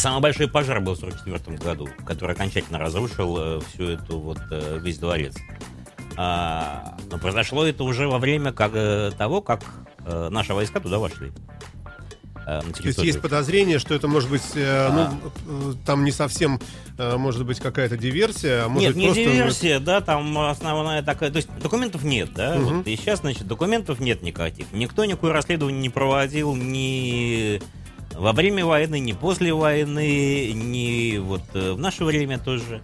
Самый 0.05 0.21
большой 0.21 0.49
пожар 0.49 0.81
был 0.83 0.97
в 0.97 0.99
44 0.99 1.57
году, 1.57 1.88
который 2.05 2.35
окончательно 2.35 2.79
разрушил 2.79 3.38
э, 3.38 3.61
всю 3.61 3.85
эту 3.85 4.19
вот 4.19 4.38
э, 4.51 4.79
весь 4.79 4.99
дворец. 4.99 5.35
А, 6.19 6.97
но 7.11 7.17
произошло 7.17 7.64
это 7.64 7.85
уже 7.85 8.07
во 8.07 8.19
время 8.19 8.53
как, 8.53 8.73
э, 8.75 9.12
того, 9.17 9.40
как 9.40 9.62
наши 10.05 10.53
войска 10.53 10.81
туда 10.81 10.99
вошли. 10.99 11.33
Э, 12.46 12.57
на 12.57 12.61
То 12.61 12.66
есть 12.66 12.78
территорию. 12.78 13.07
есть 13.07 13.20
подозрение, 13.20 13.78
что 13.78 13.94
это 13.94 14.09
может 14.09 14.30
быть, 14.30 14.42
э, 14.54 14.90
ну, 14.92 15.30
э, 15.70 15.74
там 15.85 16.04
не 16.04 16.12
совсем, 16.12 16.61
может 16.98 17.44
быть, 17.44 17.61
какая-то 17.61 17.96
диверсия, 17.96 18.64
а 18.64 18.68
может 18.68 18.94
Нет, 18.94 18.94
быть 18.94 19.02
не 19.02 19.07
просто... 19.07 19.33
диверсия, 19.33 19.80
да, 19.80 20.00
там 20.00 20.38
основная 20.38 21.02
такая... 21.02 21.30
То 21.30 21.37
есть 21.37 21.48
документов 21.61 22.04
нет, 22.04 22.33
да? 22.35 22.57
Мгм. 22.57 22.78
Вот, 22.78 22.87
и 22.87 22.96
сейчас, 22.96 23.20
значит, 23.20 23.46
документов 23.46 24.00
нет 24.00 24.22
никаких. 24.22 24.66
Никто 24.72 25.04
никакое 25.04 25.33
расследование 25.33 25.80
не 25.80 25.90
проводил 25.90 26.54
ни 26.54 27.61
во 28.14 28.33
время 28.33 28.64
войны, 28.64 29.00
ни 29.00 29.12
после 29.12 29.52
войны, 29.52 30.52
ни 30.52 31.18
вот 31.18 31.42
в 31.52 31.78
наше 31.78 32.04
время 32.04 32.38
тоже. 32.38 32.80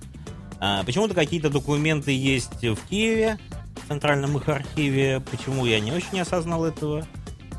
А, 0.61 0.85
почему-то 0.85 1.15
какие-то 1.15 1.49
документы 1.49 2.13
есть 2.13 2.63
в 2.63 2.77
Киеве, 2.89 3.39
в 3.77 3.89
Центральном 3.89 4.37
их 4.37 4.49
архиве. 4.49 5.23
Почему, 5.31 5.65
я 5.65 5.81
не 5.81 5.91
очень 5.91 6.21
осознал 6.21 6.67
этого. 6.67 7.07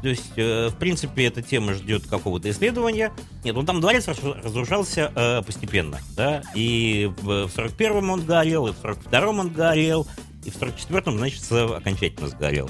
То 0.02 0.08
есть, 0.10 0.32
э, 0.36 0.70
в 0.70 0.76
принципе, 0.78 1.26
эта 1.26 1.42
тема 1.42 1.74
ждет 1.74 2.08
какого-то 2.08 2.50
исследования. 2.50 3.12
Нет, 3.44 3.56
ну 3.56 3.64
там 3.64 3.82
дворец 3.82 4.08
разру- 4.08 4.42
разрушался 4.44 5.12
э, 5.16 5.42
постепенно, 5.44 6.00
да, 6.16 6.42
и 6.56 7.12
в, 7.22 7.48
в 7.48 7.56
41-м 7.56 8.10
он 8.10 8.26
горел, 8.26 8.68
и 8.68 8.72
в 8.72 8.84
42-м 8.84 9.40
он 9.40 9.50
горел, 9.50 10.08
и 10.44 10.50
в 10.50 10.56
44-м, 10.60 11.18
значит, 11.18 11.52
окончательно 11.52 12.28
сгорел. 12.30 12.70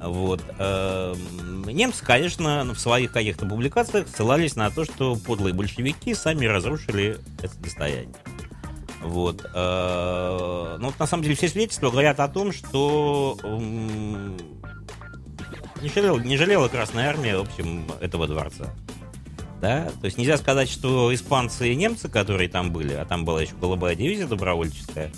Вот. 0.00 0.42
эм, 0.58 1.62
Немцы, 1.68 2.04
конечно, 2.04 2.64
в 2.74 2.78
своих 2.80 3.12
каких-то 3.12 3.46
публикациях 3.46 4.08
ссылались 4.08 4.56
на 4.56 4.68
то, 4.70 4.84
что 4.84 5.14
подлые 5.14 5.54
большевики 5.54 6.14
сами 6.14 6.46
разрушили 6.46 7.18
это 7.40 7.56
достояние. 7.58 8.14
Вот. 9.00 9.44
э, 9.54 10.76
Ну, 10.80 10.86
вот 10.86 10.98
на 10.98 11.06
самом 11.06 11.22
деле 11.22 11.36
все 11.36 11.48
свидетельства 11.48 11.90
говорят 11.90 12.18
о 12.18 12.28
том, 12.28 12.50
что 12.52 13.38
не 15.82 15.88
жалела, 15.88 16.18
не 16.18 16.36
жалела 16.36 16.68
Красная 16.68 17.08
Армия, 17.08 17.36
в 17.36 17.42
общем, 17.42 17.84
этого 18.00 18.26
дворца. 18.26 18.72
Да? 19.60 19.90
То 20.00 20.06
есть 20.06 20.18
нельзя 20.18 20.36
сказать, 20.38 20.68
что 20.68 21.14
испанцы 21.14 21.72
и 21.72 21.76
немцы, 21.76 22.08
которые 22.08 22.48
там 22.48 22.72
были, 22.72 22.94
а 22.94 23.04
там 23.04 23.24
была 23.24 23.42
еще 23.42 23.54
голубая 23.60 23.94
дивизия 23.94 24.26
добровольческая, 24.26 25.12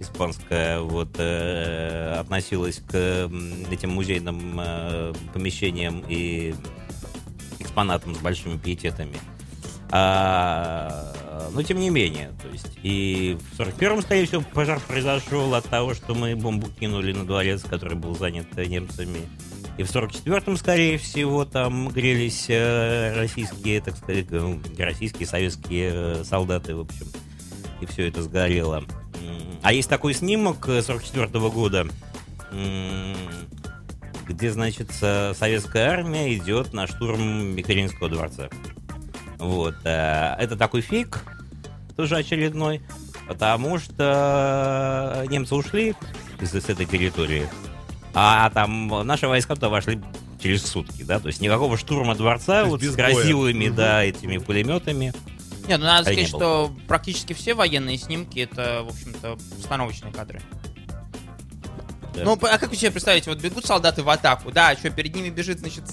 испанская, 0.00 0.80
вот, 0.80 1.14
э, 1.18 2.16
относилась 2.18 2.82
к 2.86 3.30
этим 3.70 3.90
музейным 3.90 4.60
э, 4.60 5.12
помещениям 5.32 6.04
и 6.08 6.54
экспонатам 7.58 8.14
с 8.14 8.18
большими 8.18 8.56
пиететами. 8.58 9.16
А, 9.90 11.14
но 11.54 11.62
тем 11.62 11.78
не 11.78 11.88
менее, 11.88 12.32
то 12.42 12.48
есть 12.48 12.78
и 12.82 13.38
в 13.52 13.60
41-м, 13.60 14.02
скорее 14.02 14.26
всего, 14.26 14.42
пожар 14.52 14.80
произошел 14.86 15.54
от 15.54 15.64
того, 15.64 15.94
что 15.94 16.14
мы 16.14 16.36
бомбу 16.36 16.68
кинули 16.68 17.12
на 17.12 17.24
дворец, 17.24 17.62
который 17.62 17.96
был 17.96 18.14
занят 18.14 18.46
э, 18.56 18.66
немцами. 18.66 19.20
И 19.78 19.84
в 19.84 19.90
44-м, 19.94 20.56
скорее 20.56 20.98
всего, 20.98 21.44
там 21.44 21.88
грелись 21.88 22.46
э, 22.48 23.14
российские, 23.16 23.80
так 23.80 23.96
сказать, 23.96 24.26
э, 24.30 24.58
российские, 24.76 25.26
советские 25.28 25.90
э, 25.94 26.24
солдаты, 26.24 26.74
в 26.74 26.80
общем. 26.80 27.06
И 27.80 27.86
все 27.86 28.08
это 28.08 28.22
сгорело. 28.22 28.84
А 29.62 29.72
есть 29.72 29.88
такой 29.88 30.14
снимок 30.14 30.66
44 30.66 31.28
года, 31.50 31.86
м, 32.50 33.14
где, 34.26 34.50
значит, 34.50 34.90
э, 35.00 35.32
советская 35.34 35.90
армия 35.90 36.36
идет 36.36 36.72
на 36.72 36.88
штурм 36.88 37.54
Екатеринского 37.56 38.08
дворца. 38.08 38.48
Вот. 39.38 39.76
э, 39.84 40.34
Это 40.40 40.56
такой 40.56 40.80
фейк, 40.80 41.20
тоже 41.96 42.16
очередной, 42.16 42.82
потому 43.28 43.78
что 43.78 45.24
немцы 45.30 45.54
ушли 45.54 45.94
из 46.40 46.52
этой 46.52 46.84
территории, 46.84 47.48
а 48.20 48.50
там 48.50 48.88
наши 49.06 49.26
войска 49.28 49.54
туда 49.54 49.68
вошли 49.68 50.00
через 50.42 50.64
сутки, 50.64 51.02
да, 51.02 51.18
то 51.20 51.28
есть 51.28 51.40
никакого 51.40 51.76
штурма 51.76 52.14
дворца 52.14 52.64
вот 52.64 52.82
с 52.82 52.96
Мгм. 53.66 53.76
да, 53.76 54.04
этими 54.04 54.38
пулеметами. 54.38 55.12
Нет, 55.66 55.80
ну 55.80 55.86
надо 55.86 56.08
А 56.10 56.14
не 56.14 56.26
сказать, 56.26 56.32
было. 56.32 56.40
что 56.40 56.72
практически 56.86 57.32
все 57.34 57.54
военные 57.54 57.98
снимки 57.98 58.38
это, 58.40 58.82
в 58.84 58.88
общем-то, 58.92 59.36
постановочные 59.56 60.12
кадры. 60.12 60.40
Да. 62.14 62.24
Ну, 62.24 62.32
а 62.40 62.58
как 62.58 62.70
вы 62.70 62.76
себе 62.76 62.90
представляете, 62.90 63.30
вот 63.30 63.40
бегут 63.40 63.66
солдаты 63.66 64.02
в 64.02 64.08
атаку, 64.08 64.50
да, 64.50 64.74
что 64.76 64.90
перед 64.90 65.14
ними 65.14 65.28
бежит, 65.28 65.60
значит, 65.60 65.84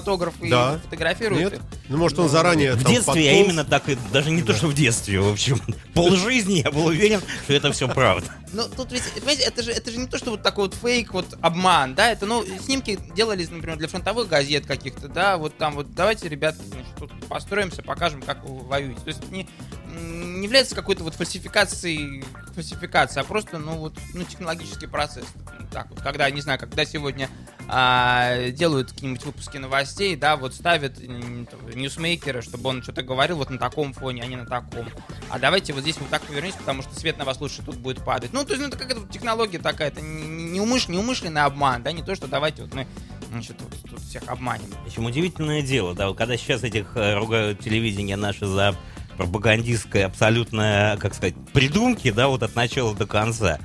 фотограф 0.00 0.34
и 0.42 0.48
Да. 0.50 0.78
фотографирует 0.84 1.40
Нет? 1.42 1.52
их? 1.54 1.60
Ну, 1.88 1.96
может, 1.98 2.18
он 2.18 2.28
заранее 2.28 2.74
В 2.74 2.82
там 2.82 2.92
детстве 2.92 3.24
я 3.24 3.30
подполз. 3.32 3.46
именно 3.48 3.64
так 3.64 3.88
и 3.88 3.96
даже 4.12 4.30
не 4.30 4.42
то, 4.42 4.54
что 4.54 4.66
в 4.68 4.74
детстве, 4.74 5.20
в 5.20 5.28
общем, 5.32 5.60
полжизни 5.94 6.62
я 6.64 6.70
был 6.70 6.86
уверен, 6.86 7.20
что 7.44 7.52
это 7.54 7.72
все 7.72 7.88
правда. 7.88 8.26
Ну, 8.52 8.64
тут 8.74 8.92
ведь, 8.92 9.02
понимаете, 9.12 9.42
это 9.42 9.62
же, 9.62 9.72
это 9.72 9.90
же 9.90 9.98
не 9.98 10.06
то, 10.06 10.18
что 10.18 10.30
вот 10.30 10.42
такой 10.42 10.64
вот 10.66 10.74
фейк, 10.74 11.12
вот 11.12 11.36
обман, 11.40 11.94
да, 11.94 12.10
это, 12.10 12.26
ну, 12.26 12.44
снимки 12.64 12.98
делались, 13.14 13.50
например, 13.50 13.76
для 13.76 13.88
фронтовых 13.88 14.28
газет 14.28 14.66
каких-то, 14.66 15.08
да, 15.08 15.36
вот 15.36 15.56
там 15.58 15.74
вот, 15.74 15.94
давайте, 15.94 16.28
ребятки, 16.28 16.62
значит, 16.66 16.86
тут 16.98 17.10
построимся, 17.28 17.82
покажем, 17.82 18.22
как 18.22 18.44
вы 18.44 18.60
воюете. 18.64 19.00
То 19.00 19.08
есть 19.08 19.20
это 19.22 19.32
не, 19.34 19.48
не 19.96 20.44
является 20.44 20.74
какой-то 20.74 21.04
вот 21.04 21.14
фальсификацией, 21.14 22.24
фальсификацией, 22.54 23.22
а 23.22 23.26
просто, 23.26 23.58
ну, 23.58 23.72
вот, 23.76 23.94
ну, 24.14 24.24
технологический 24.24 24.86
процесс. 24.86 25.26
Так 25.72 25.90
вот, 25.90 26.00
когда, 26.00 26.30
не 26.30 26.40
знаю, 26.40 26.58
когда 26.58 26.84
сегодня 26.84 27.28
а, 27.68 28.50
делают 28.50 28.92
какие-нибудь 28.92 29.24
выпуски 29.24 29.56
новостей, 29.58 30.16
да, 30.16 30.36
вот 30.36 30.54
ставят 30.54 30.98
ньюсмейкера, 30.98 32.42
чтобы 32.42 32.70
он 32.70 32.82
что-то 32.82 33.02
говорил 33.02 33.38
вот 33.38 33.50
на 33.50 33.58
таком 33.58 33.92
фоне, 33.92 34.22
а 34.22 34.26
не 34.26 34.36
на 34.36 34.46
таком. 34.46 34.88
А 35.28 35.38
давайте 35.38 35.72
вот 35.72 35.82
здесь 35.82 35.98
вот 35.98 36.08
так 36.08 36.22
повернитесь, 36.22 36.56
потому 36.56 36.82
что 36.82 36.94
свет 36.94 37.18
на 37.18 37.24
вас 37.24 37.40
лучше 37.40 37.62
тут 37.62 37.76
будет 37.76 38.04
падать. 38.04 38.32
Ну, 38.32 38.44
то 38.44 38.52
есть, 38.52 38.62
ну, 38.62 38.68
это 38.68 38.78
какая-то 38.78 39.06
технология 39.12 39.58
такая, 39.58 39.88
это 39.88 40.00
не, 40.00 40.50
не, 40.50 40.60
умыш- 40.60 40.90
неумышленный 40.90 41.42
обман, 41.42 41.82
да, 41.82 41.92
не 41.92 42.02
то, 42.02 42.14
что 42.14 42.28
давайте 42.28 42.62
вот 42.62 42.74
мы, 42.74 42.86
значит, 43.30 43.56
вот 43.60 43.90
тут 43.90 44.00
всех 44.00 44.22
обманем. 44.28 44.70
В 44.84 44.86
общем, 44.86 45.04
удивительное 45.04 45.62
дело, 45.62 45.94
да, 45.94 46.12
когда 46.14 46.36
сейчас 46.36 46.62
этих 46.62 46.96
э, 46.96 47.18
ругают 47.18 47.60
телевидение 47.60 48.16
наше 48.16 48.46
за 48.46 48.76
пропагандистское 49.16 50.06
абсолютно, 50.06 50.96
как 51.00 51.14
сказать, 51.14 51.34
придумки, 51.52 52.10
да, 52.10 52.28
вот 52.28 52.42
от 52.42 52.54
начала 52.54 52.94
до 52.94 53.06
конца. 53.06 53.58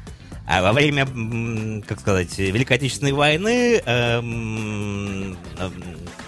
А 0.47 0.61
во 0.61 0.73
время, 0.73 1.05
как 1.87 1.99
сказать, 1.99 2.37
Великой 2.37 2.77
Отечественной 2.77 3.13
войны 3.13 3.81
эм, 3.85 5.37
эм, 5.57 5.73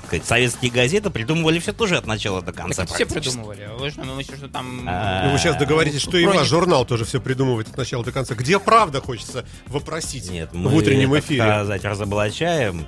сказать, 0.06 0.26
советские 0.26 0.72
газеты 0.72 1.10
придумывали 1.10 1.60
все 1.60 1.74
тоже 1.74 1.98
от 1.98 2.06
начала 2.06 2.42
до 2.42 2.54
конца. 2.54 2.86
Так 2.86 3.02
это 3.02 3.10
все 3.10 3.22
придумывали. 3.22 3.70
Вы 3.78 3.90
что, 3.90 4.04
мы 4.04 4.22
еще 4.22 4.36
что 4.36 4.48
там... 4.48 4.86
А, 4.88 5.26
Ну, 5.26 5.34
вы 5.34 5.40
сейчас 5.40 5.58
договоритесь, 5.58 6.02
что 6.02 6.18
и 6.18 6.26
ваш 6.26 6.48
журнал 6.48 6.86
тоже 6.86 7.06
все 7.06 7.20
придумывает 7.20 7.70
от 7.70 7.78
начала 7.78 8.04
до 8.04 8.12
конца. 8.12 8.36
Где 8.36 8.60
правда 8.60 9.02
хочется 9.02 9.46
вопросить 9.68 10.30
Нет, 10.30 10.50
мы, 10.54 10.70
в 10.70 10.76
утреннем 10.76 11.18
эфире? 11.20 11.42
сказать, 11.42 11.84
разоблачаем 11.84 12.86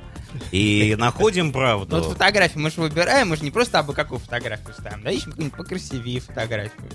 и 0.52 0.96
находим 0.98 1.48
Ну, 1.48 1.54
правду. 1.54 1.96
вот 1.98 2.06
фотографии 2.14 2.58
мы 2.60 2.72
же 2.72 2.82
выбираем, 2.82 3.30
мы 3.30 3.38
же 3.38 3.44
не 3.44 3.52
просто 3.52 3.80
абы 3.80 3.94
какую 3.94 4.20
фотографию 4.20 4.74
ставим, 4.74 5.04
да, 5.04 5.12
ищем 5.12 5.32
какую-нибудь 5.32 5.58
покрасивее 5.58 6.20
фотографию. 6.20 6.90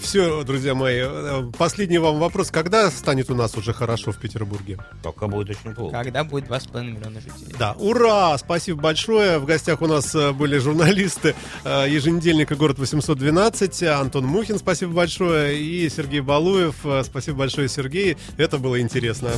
Все, 0.00 0.44
друзья 0.44 0.74
мои, 0.76 1.00
э, 1.02 1.50
последний 1.58 1.98
вам 1.98 2.20
вопрос. 2.20 2.52
Когда 2.52 2.88
станет 2.90 3.30
у 3.30 3.34
нас 3.34 3.56
уже 3.56 3.72
хорошо 3.72 4.12
в 4.12 4.18
Петербурге? 4.18 4.78
Пока 5.02 5.26
будет 5.26 5.50
очень 5.50 5.74
плохо. 5.74 5.92
Когда 5.92 6.22
будет 6.22 6.46
2,5 6.48 6.84
миллиона 6.92 7.20
жителей. 7.20 7.54
Да, 7.58 7.72
ура! 7.78 8.38
Спасибо 8.38 8.80
большое. 8.80 9.40
В 9.40 9.44
гостях 9.44 9.82
у 9.82 9.86
нас 9.88 10.14
э, 10.14 10.30
были 10.32 10.58
журналисты 10.58 11.34
э, 11.64 11.86
еженедельника 11.90 12.54
«Город 12.54 12.78
812». 12.78 13.82
Антон 13.88 14.24
Мухин, 14.24 14.58
спасибо 14.58 14.92
большое. 14.92 15.58
И 15.60 15.88
Сергей 15.90 16.20
Балуев. 16.20 16.76
Спасибо 17.02 17.38
большое, 17.38 17.68
Сергей. 17.68 18.16
Это 18.36 18.58
было 18.58 18.80
интересно. 18.80 19.30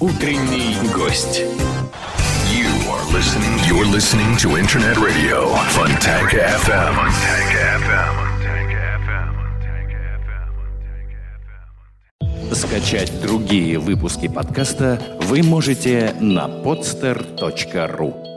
Утренний 0.00 0.74
гость. 0.92 1.42
Are 2.90 3.12
listening. 3.12 3.54
You're 3.68 3.86
listening 3.86 4.36
to 4.38 4.56
Internet 4.58 4.96
Radio. 4.96 5.54
Fontanka 5.70 6.38
FM. 6.66 6.96
Скачать 12.52 13.12
другие 13.22 13.78
выпуски 13.78 14.26
подкаста 14.26 15.00
вы 15.22 15.44
можете 15.44 16.16
на 16.20 16.48
podster.ru 16.48 18.29